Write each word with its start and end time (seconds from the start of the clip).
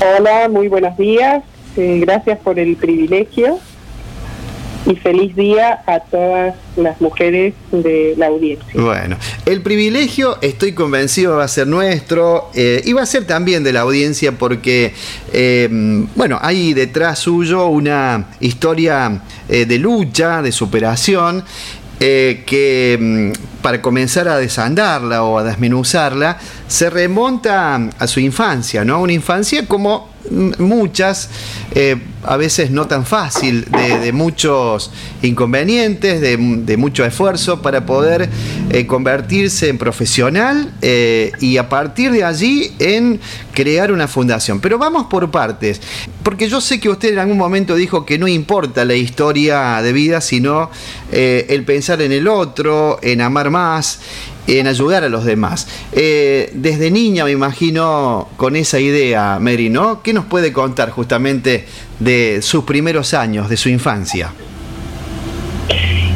Hola, 0.00 0.48
muy 0.48 0.68
buenos 0.68 0.96
días. 0.96 1.42
Eh, 1.76 1.98
gracias 2.00 2.38
por 2.38 2.56
el 2.60 2.76
privilegio 2.76 3.58
y 4.86 4.94
feliz 4.94 5.34
día 5.34 5.82
a 5.88 5.98
todas 5.98 6.54
las 6.76 7.00
mujeres 7.00 7.52
de 7.72 8.14
la 8.16 8.28
audiencia. 8.28 8.80
Bueno, 8.80 9.16
el 9.44 9.60
privilegio 9.60 10.38
estoy 10.40 10.72
convencido 10.72 11.36
va 11.36 11.44
a 11.44 11.48
ser 11.48 11.66
nuestro 11.66 12.48
eh, 12.54 12.80
y 12.84 12.92
va 12.92 13.02
a 13.02 13.06
ser 13.06 13.26
también 13.26 13.64
de 13.64 13.72
la 13.72 13.80
audiencia 13.80 14.30
porque, 14.32 14.94
eh, 15.32 15.68
bueno, 16.14 16.38
hay 16.40 16.74
detrás 16.74 17.18
suyo 17.18 17.66
una 17.66 18.28
historia 18.38 19.20
de 19.48 19.78
lucha, 19.78 20.42
de 20.42 20.52
superación 20.52 21.42
que 21.98 22.98
mm, 23.00 23.62
para 23.62 23.82
comenzar 23.82 24.28
a 24.28 24.36
desandarla 24.36 25.22
o 25.24 25.38
a 25.38 25.44
desmenuzarla, 25.44 26.38
se 26.66 26.90
remonta 26.90 27.90
a 27.98 28.06
su 28.06 28.20
infancia, 28.20 28.84
¿no? 28.84 29.00
Una 29.00 29.12
infancia 29.12 29.66
como 29.66 30.10
muchas, 30.58 31.30
eh, 31.74 31.96
a 32.24 32.36
veces 32.36 32.70
no 32.70 32.86
tan 32.86 33.04
fácil, 33.06 33.64
de, 33.64 34.12
muchos 34.12 34.90
inconvenientes, 35.22 36.20
de, 36.20 36.76
mucho 36.76 37.04
esfuerzo 37.04 37.62
para 37.62 37.86
poder 37.86 38.28
eh, 38.70 38.86
convertirse 38.86 39.68
en 39.68 39.78
profesional 39.78 40.72
eh, 40.82 41.32
y 41.40 41.56
a 41.56 41.68
partir 41.68 42.12
de 42.12 42.24
allí 42.24 42.72
en 42.78 43.20
crear 43.52 43.92
una 43.92 44.08
fundación. 44.08 44.60
Pero 44.60 44.78
vamos 44.78 45.06
por 45.06 45.30
partes, 45.30 45.80
porque 46.22 46.48
yo 46.48 46.60
sé 46.60 46.80
que 46.80 46.88
usted 46.88 47.12
en 47.12 47.18
algún 47.18 47.38
momento 47.38 47.74
dijo 47.74 48.04
que 48.04 48.18
no 48.18 48.28
importa 48.28 48.84
la 48.84 48.94
historia 48.94 49.80
de 49.82 49.92
vida, 49.92 50.20
sino 50.20 50.70
el 51.10 51.64
pensar 51.64 52.02
en 52.02 52.12
el 52.12 52.28
otro, 52.28 52.98
en 53.02 53.20
amar 53.20 53.50
más 53.50 54.00
en 54.56 54.66
ayudar 54.66 55.04
a 55.04 55.08
los 55.08 55.24
demás. 55.24 55.68
Eh, 55.92 56.50
desde 56.54 56.90
niña 56.90 57.24
me 57.24 57.32
imagino 57.32 58.28
con 58.36 58.56
esa 58.56 58.80
idea, 58.80 59.38
Mary, 59.40 59.68
¿no? 59.68 60.02
¿Qué 60.02 60.12
nos 60.12 60.24
puede 60.24 60.52
contar 60.52 60.90
justamente 60.90 61.66
de 61.98 62.42
sus 62.42 62.64
primeros 62.64 63.14
años, 63.14 63.48
de 63.48 63.56
su 63.56 63.68
infancia? 63.68 64.32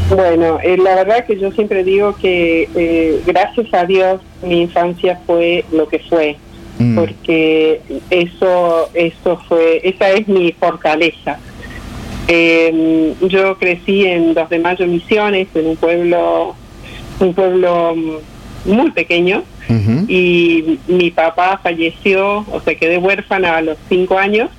Bueno, 0.08 0.58
eh, 0.62 0.76
la 0.76 0.94
verdad 0.96 1.24
que 1.24 1.38
yo 1.38 1.50
siempre 1.52 1.84
digo 1.84 2.14
que 2.16 2.68
eh, 2.74 3.22
gracias 3.26 3.72
a 3.72 3.86
Dios 3.86 4.20
mi 4.42 4.62
infancia 4.62 5.18
fue 5.26 5.64
lo 5.72 5.88
que 5.88 6.00
fue, 6.00 6.36
mm. 6.78 6.96
porque 6.96 7.80
eso, 8.10 8.90
eso 8.92 9.40
fue, 9.48 9.80
esa 9.84 10.10
es 10.10 10.28
mi 10.28 10.52
fortaleza. 10.52 11.38
yo 13.20 13.58
crecí 13.58 14.06
en 14.06 14.34
Dos 14.34 14.50
de 14.50 14.58
Mayo 14.58 14.86
Misiones, 14.86 15.48
en 15.54 15.66
un 15.66 15.76
pueblo 15.76 16.56
un 17.20 17.34
pueblo 17.34 17.94
muy 18.64 18.90
pequeño 18.90 19.42
y 20.08 20.78
mi 20.86 21.10
papá 21.10 21.58
falleció, 21.62 22.44
o 22.50 22.60
sea, 22.62 22.74
quedé 22.74 22.98
huérfana 22.98 23.56
a 23.56 23.62
los 23.62 23.78
cinco 23.88 24.18
años 24.18 24.50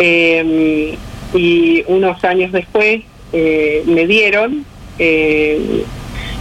em, 0.00 0.96
y 1.34 1.84
unos 1.86 2.24
años 2.24 2.50
después 2.50 3.02
eh, 3.32 3.84
me 3.86 4.06
dieron 4.06 4.64
eh, 4.98 5.84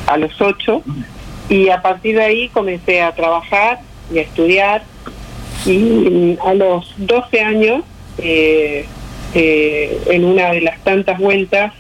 a 0.08 0.18
los 0.18 0.42
ocho 0.42 0.82
y 1.50 1.70
a 1.70 1.82
partir 1.82 2.16
de 2.16 2.24
ahí 2.24 2.50
comencé 2.50 3.02
a 3.02 3.14
trabajar 3.14 3.82
y 4.12 4.18
a 4.18 4.22
estudiar 4.22 4.84
y 5.66 6.38
a 6.44 6.54
los 6.54 6.94
doce 6.98 7.42
años 7.42 7.84
eh, 8.18 8.86
en 9.34 10.26
una 10.26 10.52
de 10.52 10.62
las 10.62 10.80
tantas 10.84 11.20
vueltas 11.20 11.74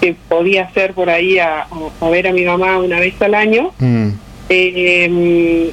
que 0.00 0.14
podía 0.28 0.64
hacer 0.64 0.94
por 0.94 1.10
ahí 1.10 1.38
a, 1.38 1.66
ver 2.10 2.26
a 2.26 2.32
mi 2.32 2.44
mamá 2.44 2.78
una 2.78 2.98
vez 3.00 3.20
al 3.20 3.34
año. 3.34 3.72
Mm. 3.78 4.10
Eh, 4.48 5.04
em, 5.04 5.70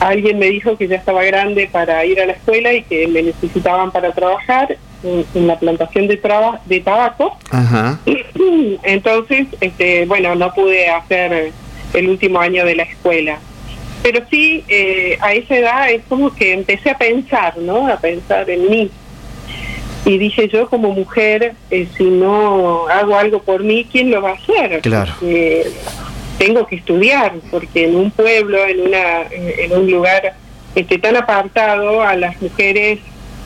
alguien 0.00 0.38
me 0.38 0.46
dijo 0.46 0.76
que 0.76 0.88
ya 0.88 0.96
estaba 0.96 1.24
grande 1.24 1.68
para 1.70 2.04
ir 2.04 2.20
a 2.20 2.26
la 2.26 2.32
escuela 2.32 2.72
y 2.72 2.82
que 2.82 3.06
me 3.08 3.22
necesitaban 3.22 3.90
para 3.90 4.12
trabajar 4.12 4.76
en, 5.02 5.46
la 5.46 5.58
plantación 5.58 6.06
de, 6.08 6.20
de 6.66 6.80
tabaco. 6.80 7.36
Entonces, 8.82 9.46
este, 9.60 10.06
bueno, 10.06 10.34
no 10.34 10.52
pude 10.54 10.88
hacer 10.88 11.52
el 11.94 12.08
último 12.08 12.40
año 12.40 12.64
de 12.64 12.76
la 12.76 12.84
escuela. 12.84 13.38
Pero 14.02 14.24
sí, 14.30 14.64
eh, 14.68 15.16
a 15.20 15.32
esa 15.32 15.56
edad 15.56 15.90
es 15.90 16.02
como 16.08 16.34
que 16.34 16.52
empecé 16.52 16.90
a 16.90 16.98
pensar, 16.98 17.56
¿no? 17.58 17.86
A 17.86 17.96
pensar 17.96 18.50
en 18.50 18.68
mí. 18.68 18.90
Y 20.04 20.18
dije 20.18 20.48
yo 20.48 20.68
como 20.68 20.90
mujer, 20.90 21.54
eh, 21.70 21.86
si 21.96 22.04
no 22.04 22.88
hago 22.88 23.16
algo 23.16 23.40
por 23.42 23.62
mí, 23.62 23.86
¿quién 23.90 24.10
lo 24.10 24.20
va 24.20 24.30
a 24.30 24.34
hacer? 24.34 24.80
Claro. 24.80 25.12
Tengo 26.42 26.66
que 26.66 26.74
estudiar, 26.74 27.34
porque 27.52 27.84
en 27.84 27.94
un 27.94 28.10
pueblo, 28.10 28.66
en, 28.66 28.80
una, 28.80 29.22
en 29.30 29.72
un 29.72 29.88
lugar 29.88 30.34
este, 30.74 30.98
tan 30.98 31.14
apartado, 31.14 32.02
a 32.02 32.16
las 32.16 32.42
mujeres 32.42 32.98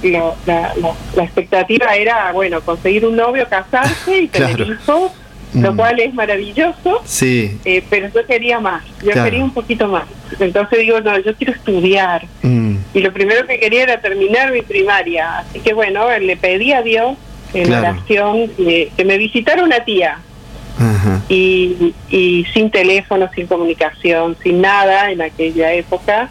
la, 0.02 0.34
la, 0.46 1.24
expectativa 1.24 1.94
era, 1.94 2.32
bueno, 2.32 2.62
conseguir 2.62 3.04
un 3.04 3.16
novio, 3.16 3.46
casarse 3.50 4.18
y 4.18 4.28
tener 4.28 4.60
hijos 4.60 5.12
lo 5.54 5.72
mm. 5.72 5.76
cual 5.76 6.00
es 6.00 6.12
maravilloso, 6.12 7.02
sí. 7.04 7.58
Eh, 7.64 7.82
pero 7.88 8.08
yo 8.14 8.26
quería 8.26 8.60
más, 8.60 8.82
yo 9.02 9.12
quería 9.12 9.44
un 9.44 9.52
poquito 9.52 9.88
más. 9.88 10.04
Entonces 10.38 10.80
digo, 10.80 11.00
no, 11.00 11.18
yo 11.18 11.34
quiero 11.34 11.52
estudiar. 11.52 12.26
Mm. 12.42 12.76
Y 12.92 13.00
lo 13.00 13.12
primero 13.12 13.46
que 13.46 13.58
quería 13.58 13.84
era 13.84 14.00
terminar 14.00 14.52
mi 14.52 14.62
primaria. 14.62 15.38
Así 15.38 15.60
que 15.60 15.72
bueno, 15.72 16.06
le 16.18 16.36
pedí 16.36 16.72
a 16.72 16.82
Dios 16.82 17.16
en 17.54 17.72
oración 17.72 18.48
que, 18.56 18.90
me 19.04 19.18
visitara 19.18 19.62
una 19.62 19.80
tía. 19.84 20.18
Y, 21.28 21.94
y, 22.10 22.44
sin 22.52 22.70
teléfono, 22.70 23.30
sin 23.34 23.46
comunicación, 23.46 24.36
sin 24.42 24.60
nada 24.60 25.10
en 25.10 25.22
aquella 25.22 25.72
época, 25.72 26.28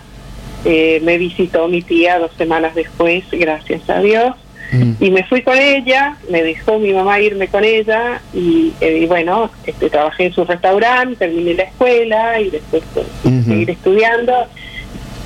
eh, 0.66 1.00
me 1.04 1.18
visitó 1.18 1.68
mi 1.68 1.82
tía 1.82 2.20
dos 2.20 2.32
semanas 2.38 2.76
después, 2.76 3.24
gracias 3.32 3.90
a 3.90 4.00
Dios. 4.00 4.36
Mm. 4.72 4.94
Y 5.00 5.12
me 5.12 5.24
fui 5.26 5.44
con 5.44 5.58
ella, 5.58 6.18
me 6.30 6.42
dejó 6.42 6.80
mi 6.80 6.92
mamá 6.92 7.20
irme 7.20 7.48
con 7.48 7.64
ella 7.64 8.22
y, 8.34 8.74
eh, 8.82 9.06
bueno, 9.08 9.52
este, 9.66 9.90
trabajé 9.90 10.26
en 10.26 10.34
su 10.34 10.44
restaurante, 10.44 11.18
terminé 11.18 11.54
la 11.54 11.64
escuela 11.64 12.42
y 12.42 12.50
después 12.50 12.84
pues, 12.94 13.08
seguir 13.46 13.70
estudiando. 13.70 14.34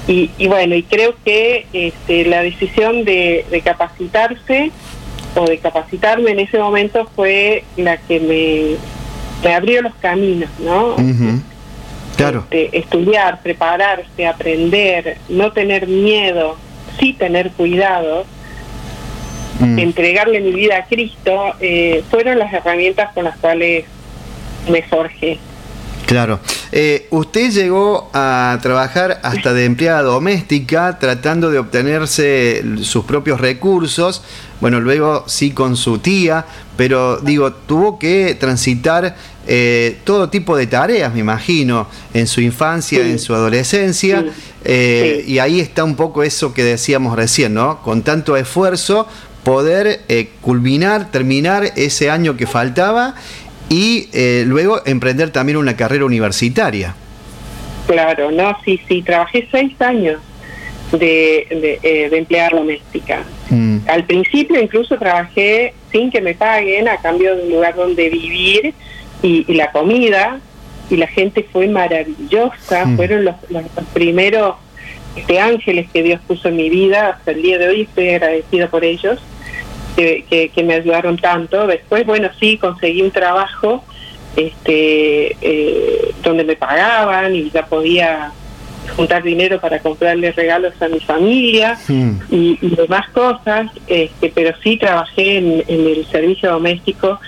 Y, 0.08 0.48
bueno, 0.48 0.74
y 0.74 0.82
creo 0.82 1.14
que 1.24 1.68
este, 1.72 2.26
la 2.26 2.42
decisión 2.42 3.06
de, 3.06 3.46
capacitarse 3.64 4.72
o 5.36 5.46
de 5.46 5.60
capacitarme 5.60 6.32
en 6.32 6.40
ese 6.40 6.58
momento 6.58 7.08
fue 7.16 7.64
la 7.78 7.98
que 7.98 8.20
me, 8.20 8.99
me 9.44 9.54
abrió 9.54 9.82
los 9.82 9.96
caminos, 9.96 10.50
¿no? 10.60 10.96
Claro. 12.18 12.40
Este, 12.52 12.78
estudiar, 12.78 13.42
prepararse, 13.42 14.28
aprender, 14.28 15.18
no 15.30 15.52
tener 15.52 15.88
miedo, 15.88 16.58
sí 17.00 17.14
tener 17.14 17.52
cuidado 17.52 18.26
Mm. 19.60 19.78
entregarle 19.78 20.40
mi 20.40 20.52
vida 20.54 20.78
a 20.78 20.86
Cristo, 20.86 21.54
eh, 21.60 22.04
fueron 22.10 22.40
las 22.40 22.54
herramientas 22.54 23.14
con 23.14 23.26
las 23.26 23.38
cuales 23.38 23.86
me 24.70 24.82
forjé. 24.84 25.38
Claro. 26.10 26.40
Eh, 26.72 27.06
usted 27.12 27.52
llegó 27.52 28.10
a 28.16 28.58
trabajar 28.64 29.20
hasta 29.22 29.54
de 29.54 29.66
empleada 29.66 30.02
doméstica, 30.02 30.98
tratando 30.98 31.52
de 31.52 31.60
obtenerse 31.60 32.64
sus 32.82 33.06
propios 33.06 33.40
recursos. 33.40 34.24
Bueno, 34.60 34.80
luego 34.80 35.26
sí 35.28 35.52
con 35.52 35.78
su 35.78 36.00
tía, 36.00 36.48
pero 36.76 37.18
digo, 37.18 37.54
tuvo 37.54 38.00
que 38.00 38.36
transitar 38.40 39.16
eh, 39.46 40.00
todo 40.04 40.30
tipo 40.30 40.58
de 40.58 40.66
tareas, 40.66 41.14
me 41.14 41.20
imagino, 41.20 41.88
en 42.16 42.26
su 42.26 42.42
infancia, 42.42 43.06
en 43.06 43.20
su 43.20 43.36
adolescencia. 43.36 44.26
Y 44.66 45.38
ahí 45.38 45.60
está 45.60 45.84
un 45.84 45.96
poco 45.96 46.24
eso 46.24 46.56
que 46.56 46.64
decíamos 46.64 47.16
recién, 47.16 47.54
¿no? 47.54 47.84
Con 47.84 48.02
tanto 48.02 48.36
esfuerzo 48.36 49.06
poder 49.44 50.02
eh, 50.10 50.30
culminar, 50.42 51.12
terminar 51.12 51.72
ese 51.76 52.10
año 52.10 52.36
que 52.36 52.46
faltaba 52.46 53.16
y 53.70 54.10
eh, 54.14 54.44
luego 54.46 54.82
emprender 54.86 55.30
también 55.30 55.58
una 55.58 55.76
carrera 55.76 56.06
universitaria. 56.06 56.96
Claro, 57.88 58.32
no, 58.32 58.58
sí, 58.66 58.80
sí, 58.88 59.02
trabajé 59.02 59.48
seis 59.52 59.80
años 59.82 60.20
de, 60.92 61.48
de, 61.50 61.80
eh, 61.84 62.10
empleada 62.12 62.58
doméstica. 62.58 63.24
Mm. 63.50 63.78
Al 63.88 64.06
principio 64.06 64.60
incluso 64.62 64.98
trabajé 64.98 65.74
sin 65.92 66.12
que 66.12 66.22
me 66.22 66.34
paguen 66.34 66.88
a 66.88 66.98
cambio 66.98 67.36
de 67.36 67.44
un 67.44 67.52
lugar 67.52 67.76
donde 67.76 68.10
vivir 68.10 68.74
y, 69.22 69.54
la 69.54 69.72
comida 69.72 70.40
y 70.90 70.98
la 70.98 71.08
gente 71.08 71.46
fue 71.52 71.68
maravillosa, 71.68 72.86
mm. 72.86 72.96
fueron 72.96 73.26
los, 73.26 73.36
los, 73.50 73.64
primeros 73.94 74.56
este, 75.16 75.40
ángeles 75.40 75.88
que 75.92 76.04
Dios 76.04 76.22
puso 76.28 76.50
en 76.50 76.56
mi 76.56 76.70
vida, 76.70 77.10
hasta 77.10 77.32
el 77.32 77.42
día 77.42 77.58
de 77.58 77.68
hoy 77.68 77.82
estoy 77.82 78.10
agradecida 78.10 78.70
por 78.70 78.84
ellos, 78.84 79.20
que, 80.00 80.64
me 80.64 80.76
ayudaron 80.76 81.18
tanto. 81.18 81.68
Después, 81.68 82.06
bueno, 82.06 82.30
sí, 82.40 82.58
conseguí 82.58 83.02
un 83.02 83.12
trabajo 83.12 83.84
este, 84.36 85.36
eh, 85.42 86.14
donde 86.24 86.44
me 86.44 86.56
pagaban 86.56 87.36
y 87.36 87.50
ya 87.50 87.66
podía 87.66 88.32
juntar 88.96 89.24
dinero 89.24 89.60
para 89.60 89.80
comprarle 89.80 90.32
regalos 90.32 90.74
a 90.82 90.88
mi 90.88 91.00
familia 91.00 91.78
y, 92.30 92.58
demás 92.76 93.10
cosas, 93.10 93.68
este, 93.88 94.32
pero 94.34 94.56
sí 94.64 94.78
trabajé 94.78 95.38
en, 95.38 95.64
el 95.68 96.06
servicio 96.12 96.52
doméstico 96.52 97.20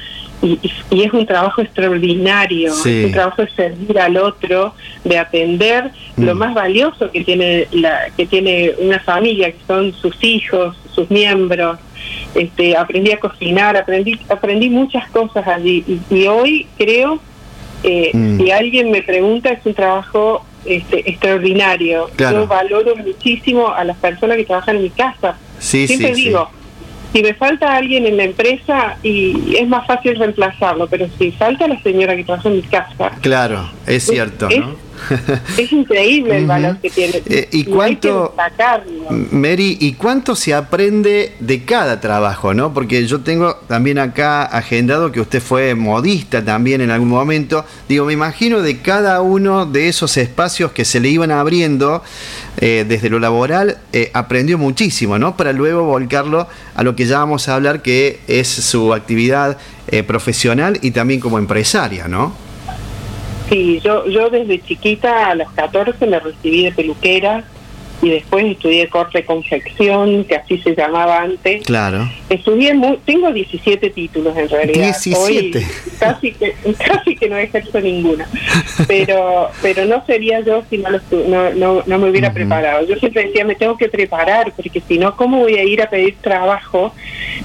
y, 0.41 0.59
es 1.03 1.13
un 1.13 1.25
trabajo 1.25 1.61
extraordinario, 1.61 2.73
es 2.73 3.05
un 3.05 3.11
trabajo 3.11 3.43
de 3.43 3.51
servir 3.51 3.99
al 3.99 4.17
otro, 4.17 4.73
de 5.03 5.17
atender 5.17 5.91
lo 6.17 6.35
mm. 6.35 6.37
más 6.37 6.53
valioso 6.53 7.11
que 7.11 7.23
tiene 7.23 7.67
la 7.71 8.09
que 8.15 8.25
tiene 8.25 8.73
una 8.79 8.99
familia, 8.99 9.51
que 9.51 9.59
son 9.67 9.93
sus 9.93 10.15
hijos, 10.23 10.75
sus 10.93 11.09
miembros. 11.09 11.79
Este, 12.33 12.75
aprendí 12.75 13.11
a 13.11 13.19
cocinar, 13.19 13.77
aprendí 13.77 14.19
aprendí 14.29 14.69
muchas 14.69 15.09
cosas 15.11 15.47
allí 15.47 16.01
y, 16.09 16.25
hoy 16.27 16.67
creo 16.77 17.19
eh, 17.83 18.11
mm. 18.13 18.37
si 18.39 18.51
alguien 18.51 18.91
me 18.91 19.03
pregunta 19.03 19.51
es 19.51 19.65
un 19.65 19.73
trabajo 19.73 20.45
este, 20.65 21.09
extraordinario. 21.09 22.09
Yo 22.17 22.47
valoro 22.47 22.95
muchísimo 22.95 23.69
a 23.69 23.83
las 23.83 23.97
personas 23.97 24.37
que 24.37 24.45
trabajan 24.45 24.77
en 24.77 24.83
mi 24.83 24.89
casa. 24.89 25.37
Siempre 25.59 26.13
digo, 26.13 26.49
si 27.11 27.21
me 27.21 27.33
falta 27.33 27.75
alguien 27.75 28.05
en 28.05 28.17
la 28.17 28.23
empresa 28.23 28.97
y 29.03 29.55
es 29.57 29.67
más 29.67 29.85
fácil 29.85 30.15
reemplazarlo, 30.15 30.87
pero 30.87 31.07
si 31.17 31.31
falta 31.31 31.67
la 31.67 31.81
señora 31.81 32.15
que 32.15 32.23
trabaja 32.23 32.49
en 32.49 32.55
mi 32.55 32.61
casa. 32.63 33.11
Claro, 33.21 33.69
es 33.85 34.03
cierto, 34.03 34.49
¿no? 34.49 34.90
es 35.57 35.71
increíble 35.71 36.37
el 36.37 36.45
valor 36.45 36.77
que 36.77 36.89
tiene. 36.89 37.21
Eh, 37.25 37.47
¿Y 37.51 37.65
cuánto, 37.65 38.35
Mary, 39.31 39.77
¿y 39.79 39.93
cuánto 39.93 40.35
se 40.35 40.53
aprende 40.53 41.35
de 41.39 41.63
cada 41.63 41.99
trabajo, 41.99 42.53
no? 42.53 42.73
Porque 42.73 43.05
yo 43.05 43.21
tengo 43.21 43.55
también 43.67 43.99
acá 43.99 44.43
agendado 44.43 45.11
que 45.11 45.21
usted 45.21 45.41
fue 45.41 45.75
modista 45.75 46.43
también 46.43 46.81
en 46.81 46.91
algún 46.91 47.09
momento. 47.09 47.65
Digo, 47.87 48.05
me 48.05 48.13
imagino 48.13 48.61
de 48.61 48.79
cada 48.79 49.21
uno 49.21 49.65
de 49.65 49.87
esos 49.87 50.17
espacios 50.17 50.71
que 50.71 50.85
se 50.85 50.99
le 50.99 51.09
iban 51.09 51.31
abriendo 51.31 52.03
eh, 52.57 52.85
desde 52.87 53.09
lo 53.09 53.19
laboral, 53.19 53.77
eh, 53.93 54.11
aprendió 54.13 54.57
muchísimo, 54.57 55.17
¿no? 55.17 55.37
Para 55.37 55.53
luego 55.53 55.83
volcarlo 55.83 56.47
a 56.75 56.83
lo 56.83 56.95
que 56.95 57.05
ya 57.05 57.19
vamos 57.19 57.47
a 57.47 57.55
hablar, 57.55 57.81
que 57.81 58.19
es 58.27 58.47
su 58.47 58.93
actividad 58.93 59.57
profesional 60.07 60.79
y 60.81 60.91
también 60.91 61.19
como 61.19 61.37
empresaria, 61.37 62.07
¿no? 62.07 62.33
Sí, 63.51 63.81
yo, 63.83 64.07
yo 64.07 64.29
desde 64.29 64.61
chiquita 64.61 65.29
a 65.29 65.35
los 65.35 65.51
14 65.51 66.07
me 66.07 66.21
recibí 66.21 66.63
de 66.63 66.71
peluquera 66.71 67.43
y 68.01 68.09
después 68.09 68.45
estudié 68.45 68.87
corte 68.89 69.23
confección, 69.23 70.23
que 70.25 70.35
así 70.35 70.57
se 70.59 70.75
llamaba 70.75 71.21
antes. 71.21 71.63
Claro. 71.63 72.09
Estudié, 72.29 72.79
tengo 73.05 73.31
17 73.31 73.89
títulos 73.91 74.35
en 74.35 74.49
realidad. 74.49 74.83
17. 74.83 75.65
casi 75.99 76.31
que, 76.33 76.55
casi 76.77 77.15
que 77.15 77.29
no 77.29 77.37
ejerzo 77.37 77.79
ninguna. 77.79 78.27
Pero 78.87 79.49
pero 79.61 79.85
no 79.85 80.05
sería 80.05 80.39
yo 80.41 80.63
si 80.69 80.77
no, 80.77 80.89
no, 81.53 81.83
no, 81.85 81.97
me 81.97 82.09
hubiera 82.09 82.33
preparado. 82.33 82.85
Yo 82.85 82.95
siempre 82.95 83.27
decía, 83.27 83.45
me 83.45 83.55
tengo 83.55 83.77
que 83.77 83.89
preparar, 83.89 84.51
porque 84.55 84.81
si 84.87 84.97
no, 84.97 85.15
¿cómo 85.15 85.39
voy 85.39 85.55
a 85.55 85.63
ir 85.63 85.81
a 85.81 85.89
pedir 85.89 86.17
trabajo? 86.21 86.93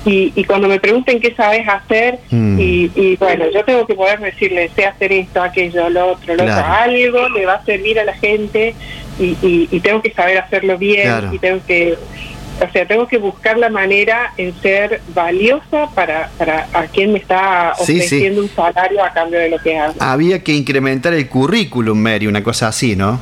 Y, 0.05 0.33
y 0.35 0.45
cuando 0.45 0.69
me 0.69 0.81
pregunten 0.81 1.21
qué 1.21 1.35
sabes 1.35 1.67
hacer, 1.69 2.19
mm. 2.31 2.61
y, 2.61 2.91
y, 2.95 3.17
bueno, 3.17 3.47
yo 3.53 3.65
tengo 3.65 3.87
que 3.87 3.95
poder 3.95 4.21
decirle, 4.21 4.71
sé 4.75 4.87
hacer 4.87 5.13
esto, 5.13 5.43
aquello, 5.43 5.89
lo 5.91 6.13
otro, 6.13 6.35
lo 6.35 6.45
otro. 6.45 6.65
Algo 6.65 7.29
le 7.31 7.47
va 7.47 7.55
a 7.55 7.65
servir 7.65 7.99
a 7.99 8.05
la 8.05 8.15
gente 8.15 8.75
y, 9.19 9.81
tengo 9.81 10.03
que 10.03 10.13
saber 10.13 10.39
hacerlo 10.39 10.77
bien 10.79 11.31
y 11.33 11.39
tengo 11.39 11.61
que 11.67 11.97
o 12.59 12.73
sea, 12.73 12.87
tengo 12.87 13.07
que 13.07 13.19
buscar 13.19 13.59
la 13.59 13.69
manera 13.69 14.33
en 14.39 14.55
ser 14.63 15.03
valiosa 15.15 15.91
para, 15.95 16.31
para 16.39 16.67
a 16.73 16.87
quien 16.87 17.13
me 17.13 17.19
está 17.19 17.75
ofreciendo 17.79 18.41
un 18.41 18.49
salario 18.49 19.05
a 19.05 19.11
cambio 19.11 19.39
de 19.39 19.51
lo 19.51 19.59
que 19.59 19.77
hago. 19.77 19.95
Había 19.99 20.43
que 20.43 20.53
incrementar 20.53 21.13
el 21.13 21.29
currículum, 21.29 21.99
Mary, 21.99 22.27
una 22.27 22.43
cosa 22.43 22.69
así, 22.69 22.97
¿no? 22.97 23.21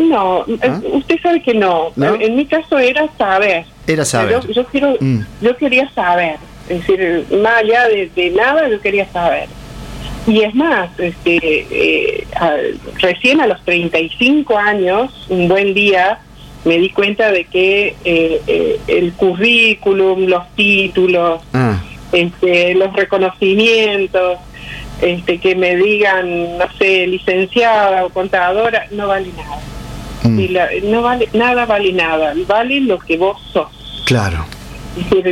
No, 0.00 0.46
¿Ah? 0.62 0.80
usted 0.92 1.20
sabe 1.22 1.42
que 1.42 1.52
no. 1.52 1.92
En 1.98 2.36
mi 2.36 2.46
caso 2.46 2.78
era 2.78 3.06
saber. 3.18 3.66
Era 3.86 4.04
saber. 4.06 4.40
Yo, 4.48 4.64
quiero, 4.66 4.96
mm. 4.98 5.20
yo 5.42 5.56
quería 5.56 5.90
saber. 5.90 6.36
Es 6.70 6.86
decir, 6.86 7.26
más 7.42 7.58
allá 7.58 7.88
de 7.88 8.32
nada, 8.34 8.68
yo 8.68 8.80
quería 8.80 9.10
saber. 9.12 9.48
Y 10.26 10.42
es 10.42 10.54
más, 10.54 10.90
este, 10.98 11.66
eh, 11.70 12.26
recién 13.00 13.40
a 13.40 13.46
los 13.46 13.62
35 13.64 14.56
años, 14.56 15.26
un 15.28 15.48
buen 15.48 15.74
día, 15.74 16.20
me 16.64 16.78
di 16.78 16.90
cuenta 16.90 17.32
de 17.32 17.44
que 17.44 17.96
eh, 18.04 18.42
eh, 18.46 18.80
el 18.86 19.12
currículum, 19.14 20.26
los 20.26 20.48
títulos, 20.54 21.40
ah. 21.54 21.82
este, 22.12 22.74
los 22.74 22.92
reconocimientos, 22.92 24.38
este, 25.00 25.38
que 25.38 25.54
me 25.54 25.76
digan, 25.76 26.58
no 26.58 26.66
sé, 26.78 27.06
licenciada 27.06 28.04
o 28.04 28.10
contadora, 28.10 28.86
no 28.90 29.08
vale 29.08 29.28
nada. 29.36 29.58
Mm. 30.22 30.90
no 30.90 31.00
vale, 31.00 31.30
nada 31.32 31.64
vale 31.64 31.94
nada, 31.94 32.34
vale 32.46 32.80
lo 32.82 32.98
que 32.98 33.16
vos 33.16 33.40
sos. 33.52 33.68
Claro 34.04 34.44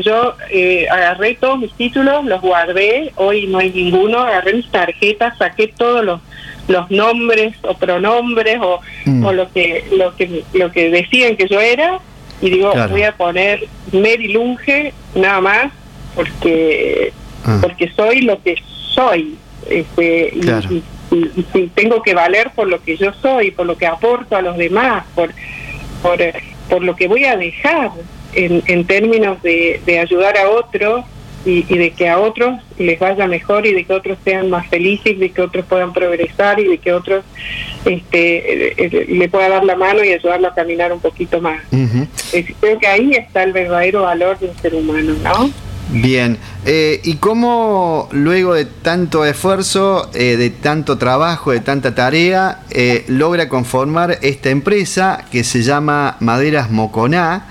yo 0.02 0.34
eh, 0.50 0.86
agarré 0.90 1.34
todos 1.34 1.58
mis 1.58 1.72
títulos, 1.72 2.24
los 2.24 2.40
guardé, 2.40 3.12
hoy 3.16 3.46
no 3.46 3.58
hay 3.58 3.70
ninguno, 3.70 4.20
agarré 4.20 4.54
mis 4.54 4.70
tarjetas, 4.70 5.36
saqué 5.38 5.68
todos 5.68 6.04
los, 6.04 6.20
los 6.68 6.90
nombres 6.90 7.54
o 7.62 7.74
pronombres 7.74 8.58
o, 8.60 8.80
mm. 9.06 9.24
o 9.24 9.32
lo 9.32 9.50
que 9.52 9.84
lo 9.92 10.14
que 10.14 10.44
lo 10.52 10.70
que 10.70 10.90
decían 10.90 11.36
que 11.36 11.48
yo 11.48 11.60
era 11.60 12.00
y 12.40 12.50
digo 12.50 12.72
voy 12.90 13.02
a 13.02 13.12
poner 13.12 13.66
Mary 13.92 14.28
Lunge 14.32 14.92
nada 15.14 15.40
más 15.40 15.72
porque 16.14 17.12
ah. 17.44 17.58
porque 17.60 17.90
soy 17.96 18.20
lo 18.20 18.40
que 18.42 18.56
soy 18.94 19.36
este, 19.68 20.32
y, 20.34 20.82
y, 21.10 21.66
tengo 21.74 22.02
que 22.02 22.14
valer 22.14 22.50
por 22.54 22.68
lo 22.68 22.82
que 22.82 22.96
yo 22.96 23.12
soy 23.14 23.50
por 23.50 23.66
lo 23.66 23.76
que 23.76 23.86
aporto 23.86 24.36
a 24.36 24.42
los 24.42 24.56
demás 24.56 25.04
por 25.14 25.32
por, 26.02 26.18
por 26.68 26.84
lo 26.84 26.94
que 26.94 27.08
voy 27.08 27.24
a 27.24 27.36
dejar 27.36 27.90
en, 28.38 28.84
términos 28.84 29.42
de, 29.42 29.98
ayudar 30.00 30.36
a 30.38 30.48
otros 30.50 31.04
y, 31.44 31.62
de 31.62 31.90
que 31.92 32.08
a 32.08 32.18
otros 32.18 32.60
les 32.78 32.98
vaya 32.98 33.26
mejor 33.26 33.66
y 33.66 33.72
de 33.72 33.84
que 33.84 33.92
otros 33.92 34.18
sean 34.24 34.50
más 34.50 34.68
felices, 34.68 35.18
de 35.18 35.30
que 35.30 35.42
otros 35.42 35.64
puedan 35.66 35.92
progresar 35.92 36.60
y 36.60 36.64
de 36.64 36.78
que 36.78 36.92
otros 36.92 37.24
este, 37.84 38.68
eh, 38.68 38.74
eh, 38.76 39.06
le 39.08 39.28
pueda 39.28 39.48
dar 39.48 39.64
la 39.64 39.76
mano 39.76 40.04
y 40.04 40.12
ayudarlo 40.12 40.48
a 40.48 40.54
caminar 40.54 40.92
un 40.92 41.00
poquito 41.00 41.40
más. 41.40 41.62
creo 41.70 42.78
que 42.78 42.86
ahí 42.86 43.12
está 43.12 43.42
el 43.42 43.52
verdadero 43.52 44.02
valor 44.02 44.38
de 44.38 44.48
un 44.48 44.56
ser 44.58 44.74
humano, 44.74 45.14
¿no? 45.22 45.50
Bien, 45.90 46.36
eh, 46.66 47.00
¿y 47.02 47.14
cómo 47.14 48.10
luego 48.12 48.52
de 48.52 48.66
tanto 48.66 49.24
esfuerzo, 49.24 50.10
de 50.12 50.50
tanto 50.50 50.98
trabajo, 50.98 51.50
de 51.50 51.60
tanta 51.60 51.94
tarea, 51.94 52.60
logra 53.08 53.48
conformar 53.48 54.18
esta 54.20 54.50
empresa 54.50 55.24
que 55.32 55.44
se 55.44 55.62
llama 55.62 56.18
Maderas 56.20 56.70
Moconá? 56.70 57.46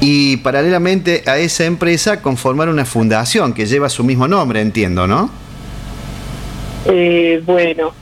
Y 0.00 0.38
paralelamente 0.38 1.22
a 1.26 1.38
esa 1.38 1.64
empresa 1.64 2.20
conformar 2.22 2.68
una 2.68 2.84
fundación 2.84 3.54
que 3.54 3.66
lleva 3.66 3.88
su 3.88 4.04
mismo 4.04 4.28
nombre, 4.28 4.60
entiendo, 4.60 5.06
¿no? 5.06 5.30
Eh, 6.86 7.42
bueno, 7.44 7.94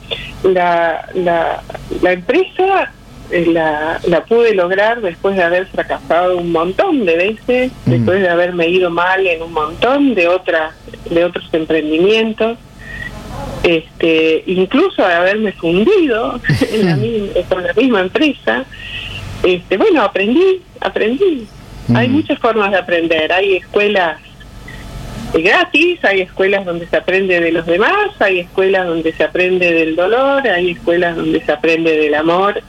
la, 0.43 1.07
la, 1.13 1.63
la 2.01 2.11
empresa 2.11 2.91
eh, 3.31 3.45
la, 3.47 3.99
la, 4.05 4.25
pude 4.25 4.53
lograr 4.53 5.01
después 5.01 5.35
de 5.35 5.43
haber 5.43 5.65
fracasado 5.67 6.37
un 6.37 6.51
montón 6.51 7.05
de 7.05 7.15
veces, 7.15 7.71
mm. 7.85 7.89
después 7.89 8.21
de 8.21 8.29
haberme 8.29 8.67
ido 8.67 8.89
mal 8.89 9.25
en 9.25 9.41
un 9.41 9.53
montón 9.53 10.13
de 10.13 10.27
otras 10.27 10.73
de 11.09 11.23
otros 11.23 11.47
emprendimientos, 11.53 12.57
este, 13.63 14.43
incluso 14.45 15.05
de 15.07 15.13
haberme 15.13 15.53
fundido 15.53 16.39
en 16.71 16.85
la, 16.85 17.41
con 17.49 17.63
la 17.63 17.73
misma 17.73 18.01
empresa. 18.01 18.65
Este, 19.41 19.77
bueno, 19.77 20.03
aprendí, 20.03 20.61
aprendí, 20.79 21.47
hay 21.95 22.09
muchas 22.09 22.39
formas 22.39 22.71
de 22.71 22.77
aprender. 22.77 23.31
Hay 23.31 23.57
escuelas 23.57 24.19
gratis, 25.33 26.03
hay 26.03 26.21
escuelas 26.21 26.65
donde 26.65 26.87
se 26.87 26.97
aprende 26.97 27.39
de 27.39 27.51
los 27.51 27.65
demás, 27.65 28.09
hay 28.19 28.39
escuelas 28.39 28.87
donde 28.87 29.13
se 29.13 29.23
aprende 29.23 29.71
del 29.73 29.95
dolor, 29.95 30.47
hay 30.47 30.71
escuelas 30.71 31.15
donde 31.15 31.43
se 31.43 31.51
aprende 31.51 31.97
del 31.97 32.15
amor. 32.15 32.61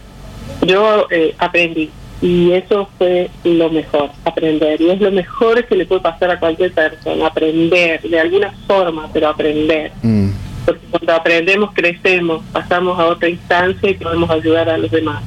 Yo 0.63 1.07
eh, 1.11 1.35
aprendí 1.39 1.91
y 2.25 2.53
eso 2.53 2.89
fue 2.97 3.31
lo 3.45 3.69
mejor, 3.69 4.11
aprender. 4.25 4.81
Y 4.81 4.91
es 4.91 5.01
lo 5.01 5.11
mejor 5.11 5.63
que 5.67 5.77
le 5.77 5.85
puede 5.85 6.01
pasar 6.01 6.31
a 6.31 6.41
cualquier 6.41 6.73
persona, 6.73 7.27
aprender 7.27 8.01
de 8.01 8.19
alguna 8.19 8.51
forma, 8.67 9.11
pero 9.13 9.29
aprender. 9.29 9.93
Mm. 10.03 10.31
Porque 10.65 10.87
cuando 10.91 11.13
aprendemos, 11.13 11.73
crecemos, 11.75 12.43
pasamos 12.51 12.99
a 12.99 13.07
otra 13.07 13.29
instancia 13.29 13.91
y 13.91 13.95
podemos 13.95 14.31
ayudar 14.31 14.71
a 14.71 14.79
los 14.79 14.91
demás. 14.91 15.23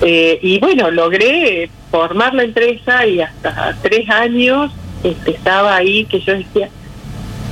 Eh, 0.00 0.38
y 0.40 0.58
bueno, 0.60 0.90
logré 0.90 1.68
formar 1.94 2.34
la 2.34 2.42
empresa 2.42 3.06
y 3.06 3.20
hasta 3.20 3.76
tres 3.80 4.10
años 4.10 4.72
este, 5.04 5.30
estaba 5.30 5.76
ahí 5.76 6.04
que 6.06 6.18
yo 6.18 6.32
decía, 6.32 6.68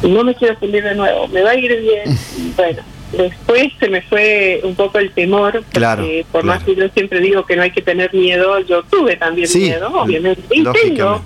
no 0.02 0.24
me 0.24 0.34
quiero 0.34 0.58
salir 0.58 0.82
de 0.82 0.96
nuevo, 0.96 1.28
me 1.28 1.42
va 1.42 1.50
a 1.50 1.54
ir 1.54 1.80
bien. 1.80 2.18
bueno, 2.56 2.82
después 3.12 3.68
se 3.78 3.88
me 3.88 4.02
fue 4.02 4.60
un 4.64 4.74
poco 4.74 4.98
el 4.98 5.12
temor, 5.12 5.62
porque 5.72 6.26
por 6.32 6.42
más 6.42 6.64
que 6.64 6.74
yo 6.74 6.88
siempre 6.88 7.20
digo 7.20 7.46
que 7.46 7.54
no 7.54 7.62
hay 7.62 7.70
que 7.70 7.82
tener 7.82 8.12
miedo, 8.12 8.58
yo 8.58 8.82
tuve 8.82 9.14
también 9.14 9.48
miedo, 9.54 9.92
obviamente, 9.94 10.42
y 10.50 10.64
tengo. 10.64 11.22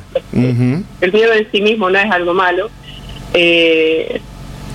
El 1.01 1.13
miedo 1.15 1.33
en 1.33 1.51
sí 1.51 1.63
mismo 1.63 1.89
no 1.89 1.99
es 1.99 2.11
algo 2.11 2.35
malo. 2.35 2.69
Eh, 3.33 4.21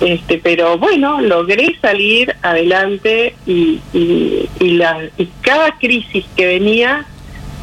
este, 0.00 0.38
pero 0.38 0.78
bueno, 0.78 1.20
logré 1.20 1.76
salir 1.80 2.34
adelante 2.42 3.36
y, 3.46 3.78
y, 3.92 4.70
la, 4.70 4.98
y 5.16 5.28
cada 5.42 5.78
crisis 5.78 6.24
que 6.34 6.46
venía 6.46 7.06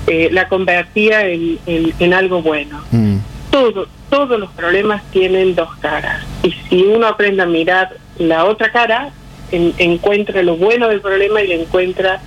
eh, 0.09 0.29
la 0.31 0.47
convertía 0.47 1.27
en, 1.27 1.59
en, 1.65 2.13
algo 2.13 2.41
bueno. 2.41 2.81
Mm. 2.91 3.17
Todo, 3.51 3.87
todos 4.09 4.39
los 4.39 4.51
problemas 4.51 5.03
tienen 5.11 5.55
dos 5.55 5.69
caras 5.77 6.25
y 6.43 6.51
si 6.51 6.83
uno 6.83 7.07
aprende 7.07 7.43
a 7.43 7.45
mirar 7.45 7.95
la 8.17 8.45
otra 8.45 8.71
cara, 8.71 9.11
encuentra 9.51 10.43
lo 10.43 10.55
bueno 10.55 10.87
del 10.87 11.01
problema 11.01 11.41
y 11.41 11.47
le 11.47 11.61
encuentra 11.61 12.21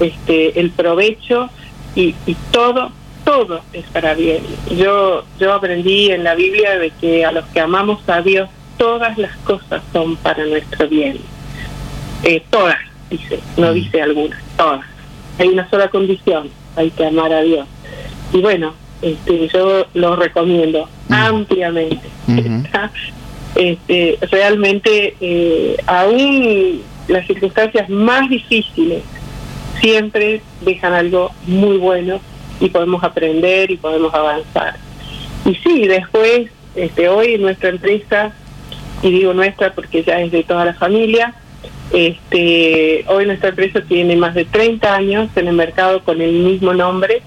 este, 0.00 0.60
el 0.60 0.70
provecho 0.70 1.48
y, 1.94 2.14
y 2.26 2.34
todo, 2.50 2.92
todo 3.24 3.62
es 3.72 3.84
para 3.86 4.14
bien. 4.14 4.42
Yo, 4.76 5.24
yo 5.38 5.52
aprendí 5.52 6.10
en 6.10 6.24
la 6.24 6.34
Biblia 6.34 6.78
de 6.78 6.90
que 6.90 7.24
a 7.24 7.32
los 7.32 7.44
que 7.46 7.60
amamos 7.60 8.06
a 8.08 8.22
Dios, 8.22 8.48
todas 8.76 9.18
las 9.18 9.36
cosas 9.38 9.82
son 9.92 10.16
para 10.16 10.44
nuestro 10.44 10.88
bien. 10.88 11.18
Eh, 12.22 12.42
todas, 12.50 12.78
dice, 13.10 13.40
no 13.56 13.70
mm. 13.70 13.74
dice 13.74 14.02
algunas, 14.02 14.42
todas. 14.56 14.84
Hay 15.38 15.48
una 15.48 15.68
sola 15.70 15.88
condición, 15.88 16.50
hay 16.78 16.90
que 16.90 17.06
amar 17.06 17.32
a 17.32 17.42
Dios. 17.42 17.66
Y 18.32 18.40
bueno, 18.40 18.74
este, 19.02 19.48
yo 19.48 19.86
lo 19.94 20.16
recomiendo 20.16 20.88
mm. 21.08 21.12
ampliamente. 21.12 22.08
este, 23.54 24.18
realmente, 24.30 25.16
eh, 25.20 25.76
aún 25.86 26.82
las 27.08 27.26
circunstancias 27.26 27.88
más 27.88 28.28
difíciles 28.28 29.02
siempre 29.80 30.42
dejan 30.60 30.92
algo 30.92 31.30
muy 31.46 31.76
bueno 31.76 32.20
y 32.60 32.68
podemos 32.68 33.02
aprender 33.02 33.70
y 33.70 33.76
podemos 33.76 34.12
avanzar. 34.14 34.76
Y 35.44 35.54
sí, 35.56 35.86
después, 35.86 36.50
este, 36.74 37.08
hoy 37.08 37.38
nuestra 37.38 37.70
empresa, 37.70 38.32
y 39.02 39.10
digo 39.10 39.32
nuestra 39.32 39.72
porque 39.72 40.02
ya 40.02 40.20
es 40.20 40.30
de 40.32 40.44
toda 40.44 40.64
la 40.64 40.74
familia, 40.74 41.34
este, 41.92 43.04
hoy 43.08 43.26
nuestra 43.26 43.50
empresa 43.50 43.80
tiene 43.80 44.16
más 44.16 44.34
de 44.34 44.44
30 44.44 44.94
años 44.94 45.30
en 45.36 45.48
el 45.48 45.54
mercado 45.54 46.02
con 46.02 46.20
el 46.20 46.32
mismo 46.32 46.74
nombre. 46.74 47.22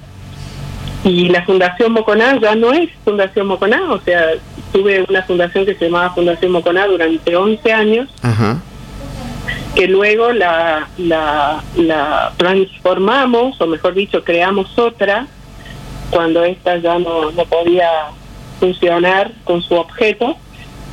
Y 1.04 1.30
la 1.30 1.44
Fundación 1.46 1.94
Moconá 1.94 2.40
ya 2.40 2.56
no 2.56 2.72
es 2.72 2.90
Fundación 3.04 3.48
Moconá, 3.48 3.92
o 3.92 4.00
sea, 4.02 4.34
tuve 4.72 5.04
una 5.10 5.24
fundación 5.24 5.66
que 5.66 5.74
se 5.76 5.86
llamaba 5.86 6.14
Fundación 6.14 6.52
Moconá 6.52 6.86
durante 6.86 7.36
11 7.36 7.74
años, 7.74 8.10
que 9.76 9.88
luego 9.88 10.32
la, 10.32 10.88
la, 11.00 11.64
la, 11.76 12.34
transformamos, 12.38 13.60
o 13.60 13.66
mejor 13.66 13.96
dicho, 13.96 14.24
creamos 14.24 14.78
otra, 14.78 15.26
cuando 16.12 16.44
esta 16.44 16.78
ya 16.78 17.00
no, 17.00 17.32
no 17.32 17.46
podía 17.46 17.90
funcionar 18.60 19.32
con 19.44 19.64
su 19.64 19.74
objeto, 19.74 20.38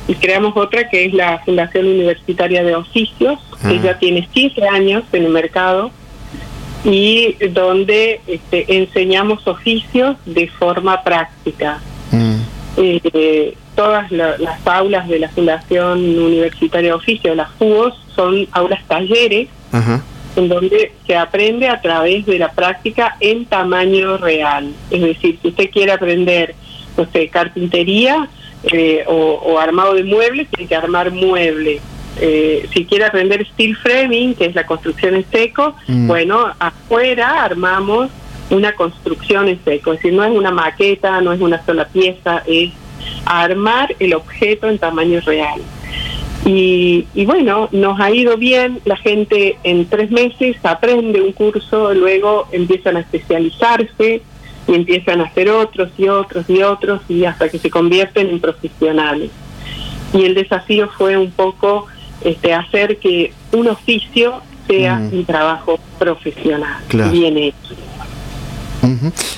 y 0.09 0.15
creamos 0.15 0.57
otra 0.57 0.89
que 0.89 1.05
es 1.05 1.13
la 1.13 1.37
Fundación 1.45 1.85
Universitaria 1.85 2.63
de 2.63 2.75
Oficios, 2.75 3.39
que 3.61 3.77
ah. 3.77 3.81
ya 3.83 3.99
tiene 3.99 4.27
15 4.27 4.67
años 4.67 5.03
en 5.13 5.25
el 5.25 5.29
mercado 5.29 5.91
y 6.83 7.35
donde 7.51 8.19
este, 8.25 8.77
enseñamos 8.77 9.45
oficios 9.47 10.17
de 10.25 10.47
forma 10.47 11.03
práctica. 11.03 11.79
Mm. 12.11 12.37
Eh, 12.77 13.55
todas 13.75 14.11
las 14.11 14.65
aulas 14.65 15.07
de 15.07 15.19
la 15.19 15.29
Fundación 15.29 15.99
Universitaria 15.99 16.89
de 16.89 16.95
Oficios, 16.95 17.35
las 17.35 17.51
FUOS, 17.59 17.93
son 18.15 18.47
aulas 18.51 18.83
talleres 18.87 19.47
en 20.35 20.49
donde 20.49 20.91
se 21.05 21.15
aprende 21.15 21.69
a 21.69 21.81
través 21.81 22.25
de 22.25 22.39
la 22.39 22.51
práctica 22.51 23.15
en 23.19 23.45
tamaño 23.45 24.17
real. 24.17 24.73
Es 24.89 25.01
decir, 25.01 25.37
si 25.39 25.49
usted 25.49 25.69
quiere 25.69 25.91
aprender, 25.91 26.55
no 26.97 27.05
sé, 27.11 27.27
carpintería, 27.27 28.27
eh, 28.63 29.03
o, 29.07 29.57
armado 29.59 29.93
de 29.93 30.03
muebles, 30.03 30.47
tiene 30.49 30.67
que 30.67 30.75
armar 30.75 31.11
muebles. 31.11 31.81
Eh, 32.21 32.67
si 32.73 32.85
quiere 32.85 33.05
aprender 33.05 33.45
steel 33.47 33.75
framing, 33.77 34.35
que 34.35 34.45
es 34.45 34.55
la 34.55 34.65
construcción 34.65 35.15
en 35.15 35.25
seco, 35.31 35.75
mm. 35.87 36.07
bueno, 36.07 36.47
afuera 36.59 37.43
armamos 37.43 38.09
una 38.49 38.73
construcción 38.73 39.47
en 39.47 39.63
seco, 39.63 39.93
es 39.93 39.99
decir, 39.99 40.13
no 40.13 40.23
es 40.23 40.31
una 40.31 40.51
maqueta, 40.51 41.21
no 41.21 41.31
es 41.31 41.39
una 41.39 41.63
sola 41.65 41.87
pieza, 41.87 42.43
es 42.45 42.71
armar 43.25 43.95
el 43.99 44.13
objeto 44.13 44.67
en 44.67 44.79
tamaño 44.79 45.21
real. 45.21 45.61
Y, 46.45 47.05
y, 47.13 47.25
bueno, 47.25 47.69
nos 47.71 47.99
ha 47.99 48.11
ido 48.11 48.37
bien, 48.37 48.79
la 48.85 48.97
gente 48.97 49.57
en 49.63 49.85
tres 49.87 50.09
meses 50.09 50.57
aprende 50.63 51.21
un 51.21 51.31
curso, 51.31 51.93
luego 51.93 52.47
empiezan 52.51 52.97
a 52.97 53.01
especializarse, 53.01 54.23
y 54.69 54.75
empiezan 54.75 55.21
a 55.21 55.25
hacer 55.25 55.49
otros 55.49 55.89
y 55.97 56.07
otros 56.07 56.47
y 56.47 56.61
otros 56.61 57.01
y 57.09 57.25
hasta 57.25 57.49
que 57.49 57.57
se 57.57 57.69
convierten 57.71 58.29
en 58.29 58.39
profesionales. 58.39 59.31
Y 60.13 60.23
el 60.25 60.35
desafío 60.35 60.89
fue 60.95 61.17
un 61.17 61.31
poco 61.31 61.87
este, 62.21 62.53
hacer 62.53 62.97
que 62.99 63.33
un 63.51 63.67
oficio 63.67 64.41
sea 64.67 64.97
mm. 64.97 65.13
un 65.13 65.25
trabajo 65.25 65.79
profesional, 65.97 66.77
bien 67.11 67.37
hecho. 67.37 67.75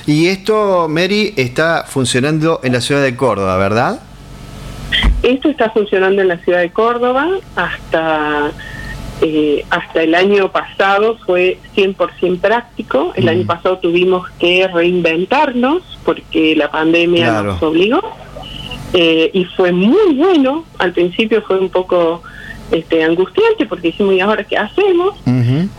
Y 0.06 0.26
esto, 0.26 0.86
Mary, 0.88 1.34
está 1.36 1.84
funcionando 1.86 2.60
en 2.62 2.72
la 2.72 2.80
ciudad 2.80 3.02
de 3.02 3.16
Córdoba, 3.16 3.56
¿verdad? 3.56 4.00
Esto 5.22 5.48
está 5.48 5.70
funcionando 5.70 6.22
en 6.22 6.28
la 6.28 6.38
ciudad 6.38 6.60
de 6.60 6.70
Córdoba 6.70 7.28
hasta 7.56 8.52
eh, 9.24 9.64
hasta 9.70 10.02
el 10.02 10.16
año 10.16 10.50
pasado 10.50 11.16
fue 11.24 11.58
100% 11.76 12.40
práctico. 12.40 13.12
El 13.14 13.28
año 13.28 13.46
pasado 13.46 13.78
tuvimos 13.78 14.28
que 14.40 14.66
reinventarnos 14.66 15.82
porque 16.04 16.56
la 16.56 16.72
pandemia 16.72 17.40
nos 17.42 17.62
obligó. 17.62 18.02
Eh, 18.92 19.30
y 19.32 19.44
fue 19.44 19.70
muy 19.70 20.16
bueno. 20.16 20.64
Al 20.78 20.92
principio 20.92 21.40
fue 21.42 21.60
un 21.60 21.70
poco 21.70 22.22
este, 22.72 23.04
angustiante 23.04 23.64
porque 23.66 23.88
dijimos, 23.88 24.14
¿y 24.14 24.20
ahora 24.20 24.42
qué 24.42 24.56
hacemos? 24.56 25.14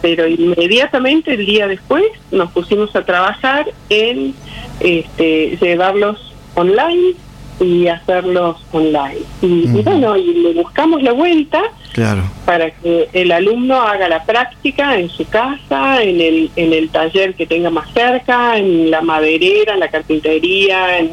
Pero 0.02 0.26
inmediatamente, 0.26 1.34
el 1.34 1.46
día 1.46 1.68
después, 1.68 2.06
nos 2.32 2.50
pusimos 2.52 2.96
a 2.96 3.04
trabajar 3.04 3.66
en 3.90 4.34
este, 4.80 5.58
llevarlos 5.60 6.34
online 6.56 7.16
y 7.60 7.88
hacerlos 7.88 8.58
online. 8.72 9.20
Y, 9.42 9.68
bueno, 9.82 10.18
y 10.18 10.34
le 10.34 10.54
buscamos 10.54 11.02
la 11.02 11.12
vuelta 11.12 11.62
claro. 11.94 12.24
para 12.46 12.72
que 12.72 13.10
el 13.14 13.32
alumno 13.32 13.82
haga 13.82 14.10
la 14.10 14.24
práctica 14.24 14.98
en 14.98 15.10
su 15.10 15.26
casa, 15.28 16.02
en 16.02 16.20
el, 16.20 16.52
en 16.56 16.74
el 16.74 16.90
taller 16.90 17.36
que 17.36 17.46
tenga 17.46 17.70
más 17.70 17.92
cerca, 17.94 18.58
en 18.58 18.92
la 18.92 19.02
maderera, 19.02 19.74
en 19.74 19.80
la 19.80 19.90
carpintería, 19.90 21.00
en, 21.00 21.12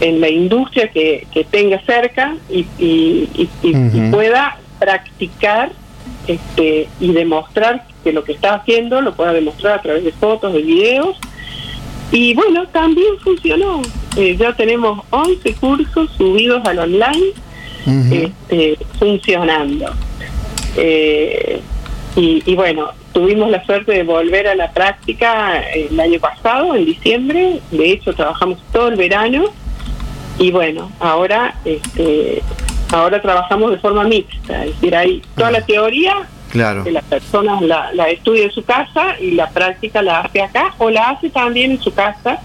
en 0.00 0.20
la 0.20 0.28
industria 0.28 0.88
que, 0.88 1.26
que 1.32 1.44
tenga 1.44 1.80
cerca 1.82 2.36
y, 2.50 2.66
y, 2.78 3.48
pueda 4.10 4.58
practicar 4.78 5.70
este, 6.26 6.88
y 7.00 7.12
demostrar 7.12 7.84
que 8.04 8.12
lo 8.12 8.24
que 8.24 8.32
está 8.32 8.54
haciendo 8.54 9.00
lo 9.00 9.14
pueda 9.14 9.32
demostrar 9.32 9.78
a 9.78 9.82
través 9.82 10.04
de 10.04 10.12
fotos, 10.12 10.52
de 10.52 10.62
videos. 10.62 11.16
Y 12.10 12.34
bueno, 12.34 12.66
también 12.68 13.18
funcionó. 13.22 13.82
Eh, 14.18 14.36
ya 14.36 14.52
tenemos 14.52 15.04
11 15.10 15.54
cursos 15.54 16.10
subidos 16.18 16.64
al 16.66 16.80
online 16.80 17.26
este, 18.10 18.76
funcionando. 18.98 19.92
Eh, 20.76 21.60
y, 22.16 22.54
bueno, 22.56 22.90
tuvimos 23.12 23.48
la 23.48 23.64
suerte 23.64 23.92
de 23.92 24.02
volver 24.02 24.48
a 24.48 24.56
la 24.56 24.72
práctica 24.72 25.60
el 25.60 25.98
año 26.00 26.18
pasado, 26.18 26.74
en 26.74 26.84
diciembre. 26.84 27.60
De 27.70 27.92
hecho, 27.92 28.12
trabajamos 28.12 28.58
todo 28.72 28.88
el 28.88 28.96
verano. 28.96 29.44
Y 30.36 30.50
bueno, 30.50 30.90
ahora 30.98 31.54
este, 31.64 32.42
ahora 32.90 33.22
trabajamos 33.22 33.70
de 33.70 33.78
forma 33.78 34.02
mixta. 34.02 34.64
Es 34.64 34.74
decir, 34.74 34.96
hay 34.96 35.22
toda 35.36 35.52
la 35.52 35.64
teoría 35.64 36.28
Claro. 36.50 36.82
Que 36.82 36.92
la 36.92 37.02
persona 37.02 37.60
la, 37.60 37.92
la 37.92 38.08
estudia 38.08 38.44
en 38.44 38.50
su 38.50 38.64
casa 38.64 39.20
y 39.20 39.32
la 39.32 39.50
práctica 39.50 40.00
la 40.00 40.20
hace 40.20 40.40
acá 40.40 40.74
o 40.78 40.88
la 40.88 41.10
hace 41.10 41.28
también 41.28 41.72
en 41.72 41.80
su 41.82 41.92
casa 41.92 42.40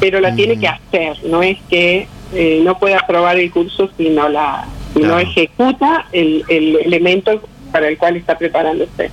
pero 0.00 0.20
la 0.20 0.34
tiene 0.34 0.58
que 0.58 0.68
hacer, 0.68 1.16
no 1.24 1.42
es 1.42 1.58
que 1.68 2.08
eh, 2.34 2.60
no 2.64 2.78
pueda 2.78 2.98
aprobar 2.98 3.38
el 3.38 3.50
curso 3.50 3.90
si 3.96 4.10
no, 4.10 4.28
la, 4.28 4.66
no 4.94 5.18
ejecuta 5.18 6.06
el, 6.12 6.44
el 6.48 6.76
elemento 6.84 7.40
para 7.70 7.88
el 7.88 7.98
cual 7.98 8.16
está 8.16 8.36
preparándose. 8.36 9.10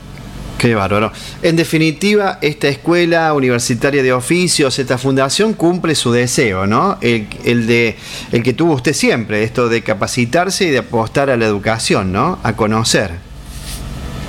Qué 0.58 0.76
bárbaro. 0.76 1.14
En 1.42 1.56
definitiva, 1.56 2.38
esta 2.42 2.68
escuela 2.68 3.34
universitaria 3.34 4.04
de 4.04 4.12
oficios, 4.12 4.78
esta 4.78 4.98
fundación 4.98 5.54
cumple 5.54 5.96
su 5.96 6.12
deseo, 6.12 6.68
¿no? 6.68 6.98
El, 7.00 7.28
el, 7.46 7.66
de 7.66 7.96
el 8.34 8.44
que 8.44 8.52
tuvo 8.52 8.74
usted 8.74 8.92
siempre, 8.92 9.44
esto 9.44 9.70
de 9.70 9.84
capacitarse 9.84 10.66
y 10.66 10.70
de 10.70 10.80
apostar 10.80 11.30
a 11.30 11.38
la 11.38 11.46
educación, 11.46 12.12
¿no? 12.12 12.40
A 12.44 12.58
conocer. 12.58 13.12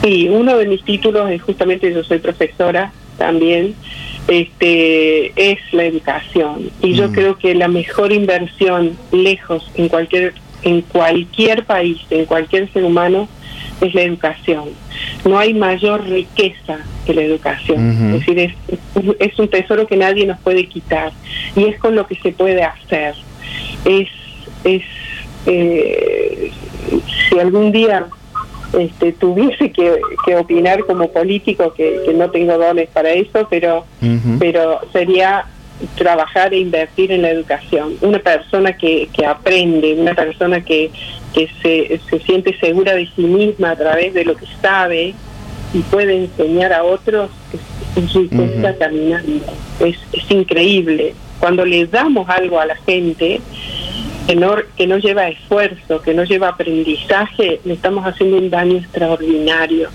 Sí, 0.05 0.29
uno 0.29 0.57
de 0.57 0.67
mis 0.67 0.85
títulos 0.85 1.29
es 1.31 1.43
justamente 1.43 1.93
yo 1.93 2.05
soy 2.05 2.21
profesora 2.21 2.93
también 3.19 3.75
este, 4.31 5.33
es 5.35 5.59
la 5.73 5.85
educación. 5.85 6.71
Y 6.81 6.95
yo 6.95 7.09
mm. 7.09 7.13
creo 7.13 7.37
que 7.37 7.55
la 7.55 7.69
mejor 7.69 8.13
inversión 8.13 8.97
lejos 9.11 9.69
en 9.75 9.89
cualquier, 9.89 10.35
en 10.63 10.83
cualquier 10.83 11.65
país, 11.65 11.99
en 12.11 12.27
cualquier 12.27 12.73
ser 12.73 12.85
humano, 12.85 13.29
es 13.81 13.93
la 13.93 14.03
educación. 14.03 14.71
No 15.25 15.39
hay 15.39 15.53
mayor 15.53 16.07
riqueza 16.09 16.79
que 17.07 17.15
la 17.15 17.23
educación. 17.23 18.15
Es 18.15 18.21
decir, 18.21 18.39
es, 18.39 18.55
es, 19.19 19.39
un 19.39 19.49
tesoro 19.49 19.87
que 19.87 19.97
nadie 19.97 20.27
nos 20.27 20.39
puede 20.39 20.67
quitar. 20.67 21.13
Y 21.57 21.65
es 21.65 21.79
con 21.79 21.97
lo 21.97 22.07
que 22.07 22.15
se 22.17 22.31
puede 22.31 22.63
hacer. 22.63 23.15
Es, 23.85 24.09
es 24.63 24.83
eh, 25.47 26.53
si 27.29 27.39
algún 27.39 27.73
día 27.73 28.07
este, 28.79 29.13
tuviese 29.13 29.73
que, 29.73 30.01
opinar 30.37 30.85
como 30.85 31.11
político, 31.11 31.73
que, 31.75 32.13
no 32.15 32.31
tengo 32.31 32.57
dones 32.59 32.89
para 32.89 33.11
eso, 33.11 33.47
pero, 33.51 33.85
pero 34.39 34.81
sería 34.93 35.47
trabajar 35.97 36.53
e 36.53 36.59
invertir 36.59 37.11
en 37.13 37.23
la 37.23 37.31
educación. 37.31 37.97
Una 38.01 38.19
persona 38.19 38.77
que, 38.77 39.09
que 39.13 39.27
aprende, 39.27 39.95
una 39.95 40.15
persona 40.15 40.63
que, 40.63 40.91
que 41.33 41.49
se, 41.63 42.01
se 42.09 42.19
siente 42.21 42.57
segura 42.59 42.95
de 42.95 43.09
sí 43.15 43.23
misma 43.23 43.71
a 43.71 43.77
través 43.77 44.15
de 44.15 44.25
lo 44.25 44.37
que 44.37 44.47
sabe 44.61 45.15
y 45.73 45.79
puede 45.81 46.25
enseñar 46.25 46.73
a 46.73 46.85
otros, 46.85 47.31
es, 47.97 48.15
riqueza 48.15 48.75
caminando. 48.79 49.45
Es, 49.81 49.97
es 50.13 50.31
increíble. 50.31 51.15
Cuando 51.39 51.65
le 51.65 51.87
damos 51.87 52.29
algo 52.29 52.61
a 52.61 52.67
la 52.67 52.77
gente, 52.77 53.41
que 54.27 54.37
no, 54.37 54.55
que 54.77 54.87
no 54.87 54.99
lleva 54.99 55.29
esfuerzo, 55.29 56.01
que 56.03 56.15
no 56.15 56.25
lleva 56.25 56.49
aprendizaje, 56.49 57.61
le 57.65 57.75
estamos 57.75 58.07
haciendo 58.07 58.39
un 58.39 58.51
daño 58.51 58.79
extraordinario, 58.79 59.89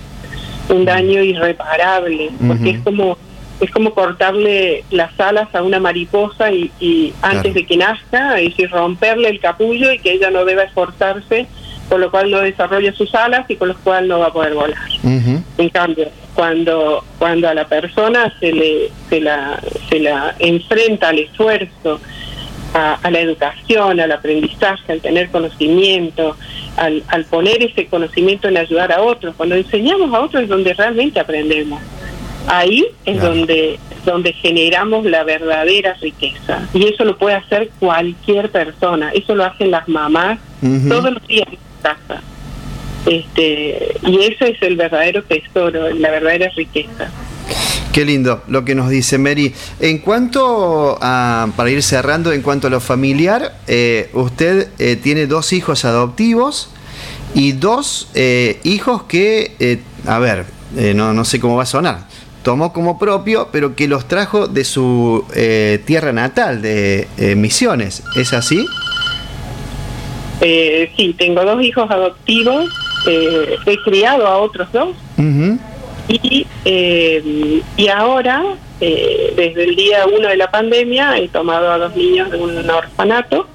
un 0.69 0.85
daño 0.85 1.23
irreparable, 1.23 2.31
porque 2.47 2.71
es 2.71 2.79
como 2.81 3.17
es 3.59 3.71
como 3.71 3.93
cortarle 3.93 4.83
las 4.91 5.17
alas 5.19 5.53
a 5.55 5.63
una 5.63 5.79
mariposa 5.79 6.51
y, 6.51 7.13
antes 7.21 7.53
de 7.53 7.65
que 7.65 7.77
nazca, 7.77 8.39
es 8.39 8.49
decir, 8.49 8.69
romperle 8.69 9.29
el 9.29 9.39
capullo 9.39 9.91
y 9.93 9.99
que 9.99 10.13
ella 10.13 10.29
no 10.29 10.43
deba 10.43 10.63
esforzarse, 10.63 11.47
con 11.87 12.01
lo 12.01 12.11
cual 12.11 12.31
no 12.31 12.41
desarrolla 12.41 12.93
sus 12.93 13.13
alas 13.15 13.45
y 13.49 13.55
con 13.55 13.69
lo 13.69 13.77
cual 13.77 14.07
no 14.07 14.19
va 14.19 14.27
a 14.27 14.33
poder 14.33 14.53
volar. 14.55 14.89
En 15.03 15.69
cambio, 15.69 16.09
cuando 16.33 17.03
cuando 17.17 17.47
a 17.47 17.53
la 17.53 17.65
persona 17.67 18.33
se 18.39 18.51
le 18.51 18.91
se 19.09 19.21
la 19.21 19.59
se 19.89 19.99
la 19.99 20.35
enfrenta 20.39 21.09
al 21.09 21.19
esfuerzo, 21.19 22.01
a, 22.75 22.95
a 23.01 23.09
la 23.09 23.19
educación, 23.21 23.99
al 23.99 24.11
aprendizaje, 24.11 24.91
al 24.91 24.99
tener 24.99 25.29
conocimiento, 25.29 26.35
al, 26.75 27.03
al 27.07 27.23
poner 27.25 27.63
ese 27.63 27.87
conocimiento 27.87 28.49
en 28.49 28.57
ayudar 28.57 28.91
a 28.91 29.01
otros, 29.01 29.33
cuando 29.35 29.55
enseñamos 29.55 30.13
a 30.13 30.19
otros 30.19 30.43
es 30.43 30.49
donde 30.49 30.73
realmente 30.73 31.19
aprendemos. 31.19 31.81
Ahí 32.47 32.85
es 33.05 33.19
donde, 33.19 33.79
donde 34.05 34.33
generamos 34.33 35.05
la 35.05 35.23
verdadera 35.23 35.95
riqueza. 35.95 36.67
Y 36.73 36.85
eso 36.85 37.03
lo 37.03 37.17
puede 37.17 37.35
hacer 37.35 37.69
cualquier 37.79 38.51
persona. 38.51 39.09
Eso 39.13 39.33
lo 39.33 39.45
hacen 39.45 39.71
las 39.71 39.87
mamás 39.87 40.37
todos 40.87 41.11
los 41.11 41.27
días 41.27 41.47
en 41.47 41.57
su 41.57 41.81
casa. 41.81 42.21
Este, 43.07 43.95
y 44.05 44.19
eso 44.25 44.45
es 44.45 44.61
el 44.61 44.75
verdadero 44.75 45.23
tesoro, 45.23 45.89
la 45.91 46.11
verdadera 46.11 46.51
riqueza. 46.55 47.09
Qué 47.91 48.03
lindo 48.03 48.43
lo 48.47 48.65
que 48.65 48.75
nos 48.75 48.89
dice 48.89 49.17
Mary. 49.17 49.53
En 49.79 49.99
cuanto 49.99 50.97
a, 51.01 51.47
para 51.55 51.69
ir 51.69 51.81
cerrando, 51.81 52.33
en 52.33 52.41
cuanto 52.41 52.67
a 52.67 52.69
lo 52.69 52.81
familiar, 52.81 53.55
eh, 53.67 54.09
usted 54.13 54.67
eh, 54.79 54.97
tiene 54.97 55.27
dos 55.27 55.53
hijos 55.53 55.85
adoptivos 55.85 56.69
y 57.33 57.53
dos 57.53 58.09
eh, 58.13 58.59
hijos 58.63 59.03
que, 59.03 59.79
a 60.05 60.19
ver, 60.19 60.45
no, 60.95 61.13
no 61.13 61.23
sé 61.23 61.39
cómo 61.39 61.55
va 61.55 61.63
a 61.63 61.67
sonar, 61.67 62.07
tomó 62.43 62.73
como 62.73 62.99
propio, 62.99 63.47
pero 63.51 63.75
que 63.75 63.87
los 63.87 64.07
trajo 64.07 64.47
de 64.47 64.65
su 64.65 65.25
tierra 65.85 66.11
natal, 66.11 66.61
de 66.61 67.07
Misiones. 67.37 68.03
¿Es 68.15 68.33
así? 68.33 68.65
Eh, 70.41 70.91
sí, 70.97 71.15
tengo 71.17 71.43
dos 71.45 71.63
hijos 71.63 71.89
adoptivos, 71.89 72.69
he 73.07 73.77
criado 73.83 74.27
a 74.27 74.37
otros 74.37 74.69
dos 74.73 74.89
y, 76.07 76.44
y 76.65 77.87
ahora, 77.87 78.43
desde 78.79 79.63
el 79.63 79.75
día 79.75 80.05
uno 80.07 80.27
de 80.27 80.37
la 80.37 80.49
pandemia, 80.49 81.17
he 81.17 81.27
tomado 81.27 81.71
a 81.71 81.77
dos 81.77 81.95
niños 81.95 82.31
de 82.31 82.37
un 82.37 82.69
orfanato, 82.69 83.47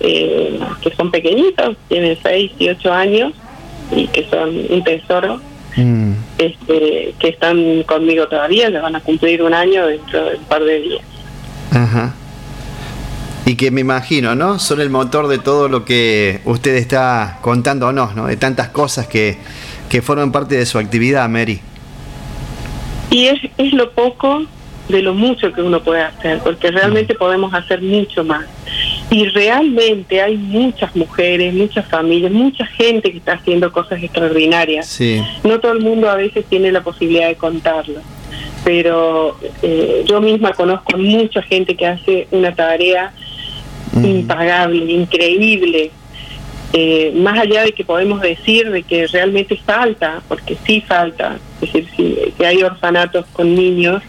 que 0.00 0.94
son 0.96 1.10
pequeñitos, 1.10 1.76
tienen 1.88 2.18
6 2.22 2.52
y 2.58 2.68
8 2.70 2.92
años 2.92 3.32
y 3.94 4.06
que 4.08 4.26
son 4.30 4.50
un 4.70 4.82
tesoro 4.82 5.40
Mm. 5.76 6.12
este, 6.38 7.14
que 7.18 7.28
están 7.28 7.82
conmigo 7.82 8.28
todavía, 8.28 8.70
les 8.70 8.80
van 8.80 8.94
a 8.94 9.00
cumplir 9.00 9.42
un 9.42 9.52
año 9.52 9.86
dentro 9.86 10.30
de 10.30 10.36
un 10.36 10.44
par 10.44 10.62
de 10.62 10.80
días. 10.80 11.02
Ajá. 11.72 12.14
Y 13.46 13.56
que 13.56 13.70
me 13.70 13.80
imagino, 13.80 14.34
¿no? 14.34 14.58
Son 14.58 14.80
el 14.80 14.88
motor 14.88 15.26
de 15.26 15.38
todo 15.38 15.68
lo 15.68 15.84
que 15.84 16.40
usted 16.44 16.76
está 16.76 17.38
contándonos, 17.42 18.14
¿no? 18.14 18.26
De 18.26 18.36
tantas 18.36 18.68
cosas 18.68 19.06
que, 19.06 19.36
que 19.88 20.00
forman 20.00 20.32
parte 20.32 20.56
de 20.56 20.64
su 20.64 20.78
actividad, 20.78 21.28
Mary. 21.28 21.60
Y 23.14 23.28
es, 23.28 23.38
es 23.58 23.72
lo 23.72 23.92
poco 23.92 24.42
de 24.88 25.00
lo 25.00 25.14
mucho 25.14 25.52
que 25.52 25.62
uno 25.62 25.80
puede 25.80 26.02
hacer, 26.02 26.40
porque 26.40 26.72
realmente 26.72 27.14
mm. 27.14 27.16
podemos 27.16 27.54
hacer 27.54 27.80
mucho 27.80 28.24
más. 28.24 28.44
Y 29.08 29.26
realmente 29.26 30.20
hay 30.20 30.36
muchas 30.36 30.96
mujeres, 30.96 31.54
muchas 31.54 31.86
familias, 31.86 32.32
mucha 32.32 32.66
gente 32.66 33.12
que 33.12 33.18
está 33.18 33.34
haciendo 33.34 33.70
cosas 33.70 34.02
extraordinarias. 34.02 35.00
No 35.44 35.60
todo 35.60 35.74
el 35.74 35.80
mundo 35.80 36.10
a 36.10 36.16
veces 36.16 36.44
tiene 36.46 36.72
la 36.72 36.82
posibilidad 36.82 37.28
de 37.28 37.36
contarlo, 37.36 38.00
pero 38.64 39.38
eh, 39.62 40.02
yo 40.06 40.20
misma 40.20 40.52
conozco 40.52 40.98
mucha 40.98 41.40
gente 41.42 41.76
que 41.76 41.86
hace 41.86 42.26
una 42.32 42.52
tarea 42.52 43.12
mm. 43.92 44.04
impagable, 44.04 44.92
increíble. 44.92 45.92
Eh, 46.76 47.12
más 47.14 47.38
allá 47.38 47.62
de 47.62 47.70
que 47.70 47.84
podemos 47.84 48.20
decir 48.20 48.68
de 48.68 48.82
que 48.82 49.06
realmente 49.06 49.56
falta, 49.64 50.20
porque 50.26 50.56
sí 50.66 50.80
falta, 50.80 51.38
es 51.62 51.72
decir, 51.72 51.88
si, 51.96 52.32
que 52.36 52.44
hay 52.44 52.64
orfanatos 52.64 53.26
con 53.32 53.54
niños, 53.54 54.02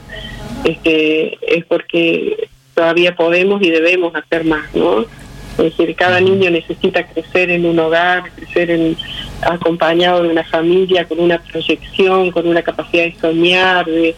este, 0.64 1.38
es 1.56 1.64
porque 1.66 2.50
todavía 2.74 3.16
podemos 3.16 3.62
y 3.62 3.70
debemos 3.70 4.16
hacer 4.16 4.46
más, 4.46 4.74
¿no? 4.74 5.02
Es 5.02 5.78
decir, 5.78 5.96
cada 5.96 6.20
niño 6.20 6.50
necesita 6.50 7.08
crecer 7.08 7.52
en 7.52 7.68
un 7.68 7.78
hogar, 7.78 8.32
crecer 8.36 8.72
en, 8.72 8.98
acompañado 9.44 10.24
de 10.24 10.30
una 10.30 10.44
familia, 10.44 11.06
con 11.06 11.20
una 11.20 11.38
proyección, 11.38 12.32
con 12.32 12.48
una 12.48 12.64
capacidad 12.64 13.04
de 13.04 13.16
soñar, 13.22 13.86
de, 13.86 14.16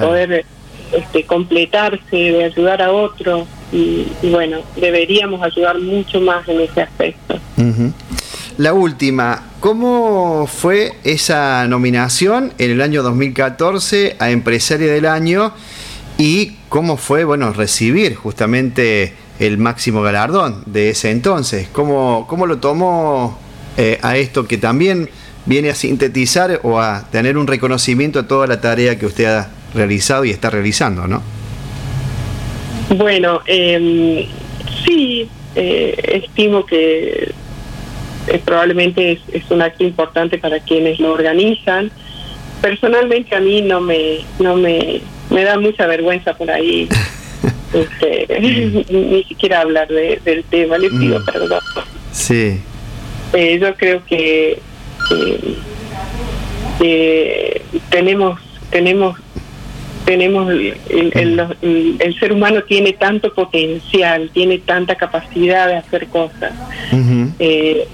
poder 0.00 0.46
este, 0.92 1.24
completarse, 1.24 2.16
de 2.16 2.44
ayudar 2.44 2.82
a 2.82 2.92
otros. 2.92 3.46
Y, 3.72 4.06
bueno, 4.30 4.58
deberíamos 4.76 5.42
ayudar 5.42 5.80
mucho 5.80 6.20
más 6.20 6.46
en 6.48 6.60
ese 6.60 6.82
aspecto. 6.82 7.38
La 8.58 8.74
última, 8.74 9.44
¿cómo 9.60 10.46
fue 10.46 10.92
esa 11.04 11.66
nominación 11.68 12.52
en 12.58 12.70
el 12.70 12.82
año 12.82 13.02
2014 13.02 14.16
a 14.18 14.30
Empresaria 14.30 14.92
del 14.92 15.06
Año? 15.06 15.52
y 16.18 16.56
cómo 16.68 16.96
fue, 16.96 17.24
bueno, 17.24 17.52
recibir 17.52 18.14
justamente 18.14 19.14
el 19.38 19.58
máximo 19.58 20.02
galardón 20.02 20.62
de 20.66 20.90
ese 20.90 21.10
entonces. 21.10 21.68
¿Cómo, 21.72 22.26
cómo 22.28 22.46
lo 22.46 22.58
tomó 22.58 23.38
eh, 23.76 23.98
a 24.02 24.16
esto 24.16 24.46
que 24.46 24.58
también 24.58 25.10
viene 25.46 25.70
a 25.70 25.74
sintetizar 25.74 26.60
o 26.62 26.80
a 26.80 27.08
tener 27.10 27.36
un 27.36 27.46
reconocimiento 27.46 28.20
a 28.20 28.28
toda 28.28 28.46
la 28.46 28.60
tarea 28.60 28.98
que 28.98 29.06
usted 29.06 29.24
ha 29.24 29.48
realizado 29.74 30.24
y 30.24 30.30
está 30.30 30.50
realizando, 30.50 31.06
¿no? 31.06 31.22
Bueno, 32.96 33.40
eh, 33.46 34.28
sí, 34.84 35.28
eh, 35.54 36.22
estimo 36.24 36.66
que 36.66 37.32
eh, 38.26 38.42
probablemente 38.44 39.12
es, 39.12 39.20
es, 39.32 39.50
un 39.50 39.62
acto 39.62 39.84
importante 39.84 40.38
para 40.38 40.60
quienes 40.60 41.00
lo 41.00 41.12
organizan. 41.12 41.90
Personalmente 42.60 43.34
a 43.34 43.40
mí 43.40 43.62
no 43.62 43.80
me, 43.80 44.20
no 44.38 44.56
me 44.56 45.00
me 45.30 45.44
da 45.44 45.58
mucha 45.58 45.86
vergüenza 45.86 46.34
por 46.34 46.50
ahí 46.50 46.88
este, 47.72 48.40
ni 48.90 49.24
siquiera 49.24 49.62
hablar 49.62 49.88
del 49.88 50.44
tema, 50.44 50.78
le 50.78 50.90
pido 50.90 51.20
mm. 51.20 51.24
perdón. 51.24 51.60
Sí. 52.12 52.60
Eh, 53.32 53.58
yo 53.58 53.74
creo 53.76 54.04
que 54.04 54.58
tenemos 57.90 58.38
tenemos 58.70 59.18
tenemos 60.12 60.50
el, 60.50 60.76
el, 61.98 62.20
ser 62.20 62.34
humano 62.34 62.62
tiene 62.64 62.92
tanto 62.92 63.32
potencial, 63.32 64.28
tiene 64.34 64.58
tanta 64.58 64.94
capacidad 64.94 65.68
de 65.68 65.76
hacer 65.76 66.06
cosas, 66.08 66.52
eh, 67.38 67.88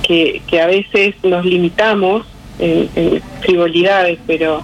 que, 0.00 0.42
que 0.46 0.60
a 0.60 0.68
veces 0.68 1.16
nos 1.24 1.44
limitamos 1.44 2.24
en, 2.60 3.20
frivolidades, 3.40 4.20
pero, 4.28 4.62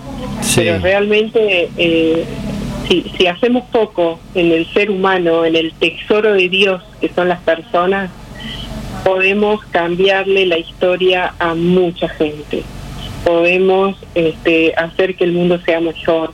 pero 0.55 0.79
realmente 0.79 1.71
eh, 1.77 2.25
si, 2.87 3.11
si 3.19 3.27
hacemos 3.27 3.65
poco 3.73 4.21
en 4.37 4.53
el 4.53 4.65
ser 4.73 4.89
humano, 4.89 5.45
en 5.45 5.57
el 5.57 5.73
tesoro 5.73 6.35
de 6.35 6.49
Dios 6.49 6.85
que 7.01 7.09
son 7.09 7.29
las 7.29 7.41
personas, 7.41 8.13
podemos 9.05 9.61
cambiarle 9.73 10.47
la 10.47 10.59
historia 10.59 11.35
a 11.41 11.57
mucha 11.57 12.09
gente. 12.11 12.63
Podemos 13.25 13.97
este, 14.15 14.73
hacer 14.77 15.17
que 15.17 15.25
el 15.25 15.33
mundo 15.33 15.61
sea 15.65 15.81
mejor. 15.81 16.33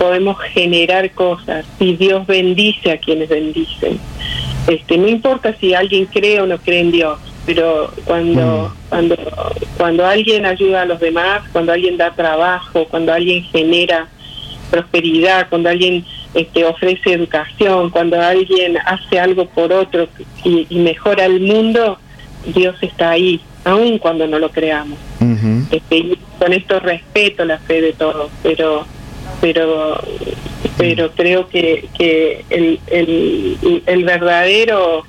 Podemos 0.00 0.40
generar 0.54 1.10
cosas 1.10 1.66
y 1.78 1.94
Dios 1.94 2.26
bendice 2.26 2.90
a 2.90 2.96
quienes 2.96 3.28
bendicen. 3.28 4.00
Este, 4.66 4.96
no 4.96 5.06
importa 5.06 5.54
si 5.60 5.74
alguien 5.74 6.06
cree 6.06 6.40
o 6.40 6.46
no 6.46 6.56
cree 6.56 6.80
en 6.80 6.90
Dios, 6.90 7.18
pero 7.44 7.92
cuando, 8.06 8.68
mm. 8.68 8.88
cuando, 8.88 9.16
cuando 9.76 10.06
alguien 10.06 10.46
ayuda 10.46 10.82
a 10.82 10.84
los 10.86 11.00
demás, 11.00 11.42
cuando 11.52 11.72
alguien 11.72 11.98
da 11.98 12.12
trabajo, 12.14 12.86
cuando 12.86 13.12
alguien 13.12 13.42
genera 13.44 14.08
prosperidad, 14.70 15.48
cuando 15.50 15.68
alguien 15.68 16.04
este, 16.32 16.64
ofrece 16.64 17.12
educación, 17.12 17.90
cuando 17.90 18.18
alguien 18.20 18.78
hace 18.78 19.18
algo 19.20 19.46
por 19.46 19.70
otro 19.70 20.08
y, 20.44 20.66
mejora 20.70 21.26
el 21.26 21.40
mundo, 21.40 21.98
Dios 22.54 22.76
está 22.80 23.10
ahí, 23.10 23.40
aun 23.64 23.98
cuando 23.98 24.26
no 24.26 24.38
lo 24.38 24.50
creamos. 24.50 24.98
este, 25.70 26.16
con 26.38 26.52
esto 26.54 26.80
respeto 26.80 27.44
la 27.44 27.58
fe 27.58 27.82
de 27.82 27.92
todos, 27.92 28.30
pero 28.42 28.86
pero 29.40 30.00
pero 30.76 31.12
creo 31.12 31.48
que, 31.48 31.88
que 31.96 32.44
el, 32.48 32.80
el, 32.86 33.82
el 33.84 34.04
verdadero 34.04 35.04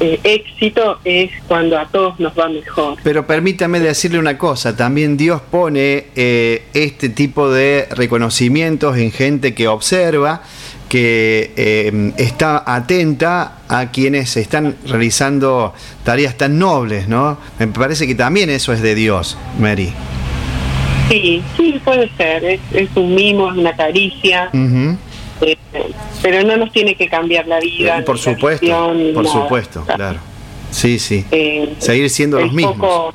eh, 0.00 0.18
éxito 0.24 0.98
es 1.04 1.30
cuando 1.46 1.78
a 1.78 1.86
todos 1.86 2.18
nos 2.18 2.36
va 2.36 2.48
mejor. 2.48 2.98
Pero 3.04 3.26
permítame 3.26 3.78
decirle 3.78 4.18
una 4.18 4.36
cosa, 4.36 4.76
también 4.76 5.16
Dios 5.16 5.40
pone 5.40 6.06
eh, 6.16 6.64
este 6.74 7.10
tipo 7.10 7.50
de 7.50 7.86
reconocimientos 7.90 8.96
en 8.96 9.12
gente 9.12 9.54
que 9.54 9.68
observa, 9.68 10.42
que 10.88 11.52
eh, 11.56 12.12
está 12.16 12.64
atenta 12.66 13.58
a 13.68 13.92
quienes 13.92 14.36
están 14.36 14.76
realizando 14.86 15.74
tareas 16.02 16.36
tan 16.36 16.58
nobles, 16.58 17.06
¿no? 17.08 17.38
Me 17.60 17.68
parece 17.68 18.08
que 18.08 18.16
también 18.16 18.50
eso 18.50 18.72
es 18.72 18.82
de 18.82 18.96
Dios, 18.96 19.38
Mary. 19.60 19.92
Sí, 21.08 21.42
sí, 21.56 21.80
puede 21.84 22.08
ser, 22.16 22.44
es, 22.44 22.88
un 22.94 23.14
mimo, 23.14 23.50
es 23.50 23.58
una 23.58 23.76
caricia 23.76 24.50
pero 26.22 26.42
no 26.44 26.56
nos 26.56 26.72
tiene 26.72 26.94
que 26.94 27.08
cambiar 27.08 27.46
la 27.46 27.60
vida. 27.60 28.02
por 28.04 28.18
supuesto, 28.18 28.94
por 29.14 29.26
supuesto, 29.26 29.84
claro. 29.84 30.18
Sí, 30.70 30.98
sí. 30.98 31.24
Eh, 31.30 31.74
Seguir 31.78 32.10
siendo 32.10 32.40
los 32.40 32.52
mismos. 32.52 33.14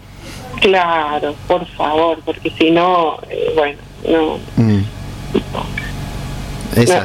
claro, 0.61 1.35
por 1.47 1.65
favor, 1.67 2.19
porque 2.23 2.51
si 2.51 2.71
no, 2.71 3.19
eh, 3.29 3.51
bueno, 3.55 3.77
no. 4.07 4.39
Mm. 4.55 4.83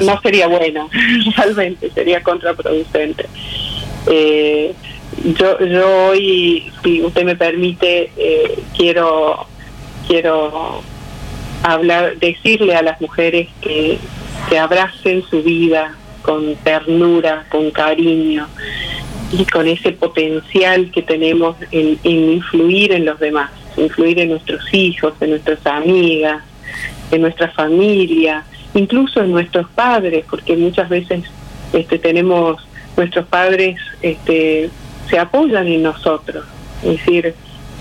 No, 0.04 0.20
sería 0.20 0.46
bueno, 0.46 0.88
realmente, 1.36 1.90
sería 1.90 2.22
contraproducente. 2.22 3.26
Eh, 4.06 4.74
yo, 5.38 5.58
yo 5.58 6.08
hoy, 6.08 6.70
si 6.82 7.02
usted 7.02 7.24
me 7.24 7.34
permite, 7.34 8.10
quiero 8.76 9.46
quiero 10.06 10.82
hablar, 11.62 12.18
decirle 12.18 12.74
a 12.74 12.82
las 12.82 13.00
mujeres 13.00 13.48
que 13.60 13.98
que 14.48 14.58
abracen 14.58 15.22
su 15.28 15.42
vida 15.42 15.94
con 16.22 16.54
ternura, 16.56 17.46
con 17.50 17.70
cariño 17.70 18.46
y 19.32 19.44
con 19.46 19.66
ese 19.66 19.92
potencial 19.92 20.90
que 20.90 21.02
tenemos 21.02 21.56
en, 21.70 21.98
influir 22.02 22.92
en 22.92 23.04
los 23.04 23.18
demás, 23.18 23.50
influir 23.76 24.20
en 24.20 24.30
nuestros 24.30 24.62
hijos, 24.72 25.14
en 25.20 25.30
nuestras 25.30 25.64
amigas, 25.66 26.42
en 27.10 27.22
nuestra 27.22 27.50
familia, 27.50 28.44
incluso 28.74 29.22
en 29.22 29.32
nuestros 29.32 29.68
padres, 29.70 30.24
porque 30.28 30.56
muchas 30.56 30.88
veces 30.88 31.24
este, 31.72 31.98
tenemos 31.98 32.66
nuestros 32.96 33.26
padres 33.26 33.76
este, 34.02 34.70
se 35.08 35.18
apoyan 35.18 35.66
en 35.66 35.82
nosotros, 35.82 36.44
es 36.82 36.98
decir, 36.98 37.34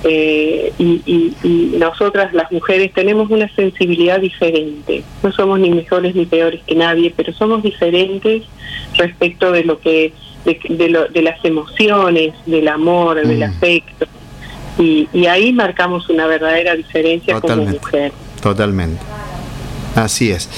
eh, 0.03 0.73
y, 0.77 1.33
nosotras 1.77 2.33
las 2.33 2.51
mujeres 2.51 2.93
tenemos 2.93 3.29
una 3.29 3.53
sensibilidad 3.55 4.19
diferente. 4.19 5.03
No 5.21 5.31
somos 5.31 5.59
ni 5.59 5.69
mejores 5.69 6.15
ni 6.15 6.25
peores 6.25 6.61
que 6.65 6.75
nadie, 6.75 7.13
pero 7.15 7.33
somos 7.33 7.61
diferentes 7.61 8.43
respecto 8.97 9.51
de 9.51 9.63
lo 9.65 9.79
que 9.79 10.13
de, 10.45 11.21
las 11.21 11.43
emociones, 11.43 12.33
del 12.45 12.67
amor, 12.67 13.25
del 13.25 13.39
mm. 13.39 13.43
afecto. 13.43 14.05
Y, 14.77 15.25
ahí 15.25 15.51
marcamos 15.53 16.09
una 16.09 16.25
verdadera 16.25 16.75
diferencia 16.75 17.39
como 17.39 17.65
mujer. 17.65 18.11
Totalmente. 18.41 19.01
Así 19.95 20.31
es. 20.31 20.49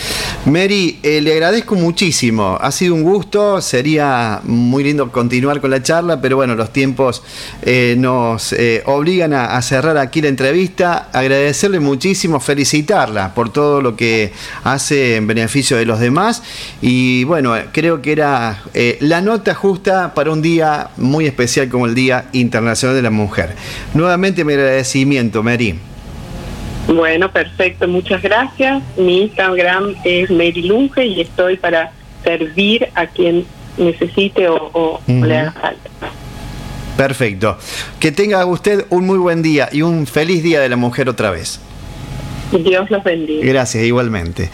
Mary, 0.45 0.99
eh, 1.03 1.19
le 1.19 1.33
agradezco 1.33 1.75
muchísimo. 1.75 2.57
Ha 2.61 2.71
sido 2.71 2.93
un 2.93 3.03
gusto. 3.03 3.61
Sería 3.61 4.39
muy 4.43 4.83
lindo 4.83 5.11
continuar 5.11 5.59
con 5.59 5.71
la 5.71 5.83
charla, 5.83 6.21
pero 6.21 6.37
bueno, 6.37 6.55
los 6.55 6.71
tiempos 6.71 7.21
eh, 7.61 7.95
nos 7.97 8.53
eh, 8.53 8.81
obligan 8.85 9.33
a, 9.33 9.61
cerrar 9.61 9.97
aquí 9.97 10.21
la 10.21 10.29
entrevista. 10.29 11.09
Agradecerle 11.11 11.81
muchísimo, 11.81 12.39
felicitarla 12.39 13.33
por 13.33 13.51
todo 13.51 13.81
lo 13.81 13.97
que 13.97 14.31
hace 14.63 15.17
en 15.17 15.27
beneficio 15.27 15.75
de 15.75 15.85
los 15.85 15.99
demás. 15.99 16.41
Y 16.81 17.25
bueno, 17.25 17.55
creo 17.73 18.01
que 18.01 18.13
era 18.13 18.63
la 19.01 19.21
nota 19.21 19.53
justa 19.53 20.13
para 20.13 20.31
un 20.31 20.41
día 20.41 20.91
muy 20.95 21.25
especial 21.25 21.67
como 21.67 21.87
el 21.87 21.95
Día 21.95 22.29
Internacional 22.31 22.95
de 22.95 23.01
la 23.01 23.09
Mujer. 23.11 23.55
Nuevamente 23.93 24.45
mi 24.45 24.53
agradecimiento, 24.53 25.43
Mary. 25.43 25.75
Bueno, 26.87 27.31
perfecto, 27.31 27.87
muchas 27.87 28.21
gracias. 28.21 28.83
Mi 28.97 29.23
Instagram 29.23 29.95
es 30.03 30.29
Mary 30.29 30.61
Lunge 30.63 31.05
y 31.05 31.21
estoy 31.21 31.57
para 31.57 31.91
servir 32.23 32.87
a 32.95 33.07
quien 33.07 33.45
necesite 33.77 34.47
o, 34.47 35.01
le 35.07 35.37
haga 35.37 35.51
falta. 35.51 35.89
Perfecto. 36.97 37.57
Que 37.99 38.11
tenga 38.11 38.45
usted 38.45 38.85
un 38.89 39.05
muy 39.05 39.17
buen 39.17 39.41
día 39.41 39.69
y 39.71 39.81
un 39.81 40.07
feliz 40.07 40.43
Día 40.43 40.61
de 40.61 40.69
la 40.69 40.77
Mujer 40.77 41.09
otra 41.09 41.31
vez. 41.31 41.59
Dios 42.51 42.89
los 42.89 43.03
bendiga. 43.03 43.45
Gracias, 43.45 43.83
igualmente. 43.83 44.49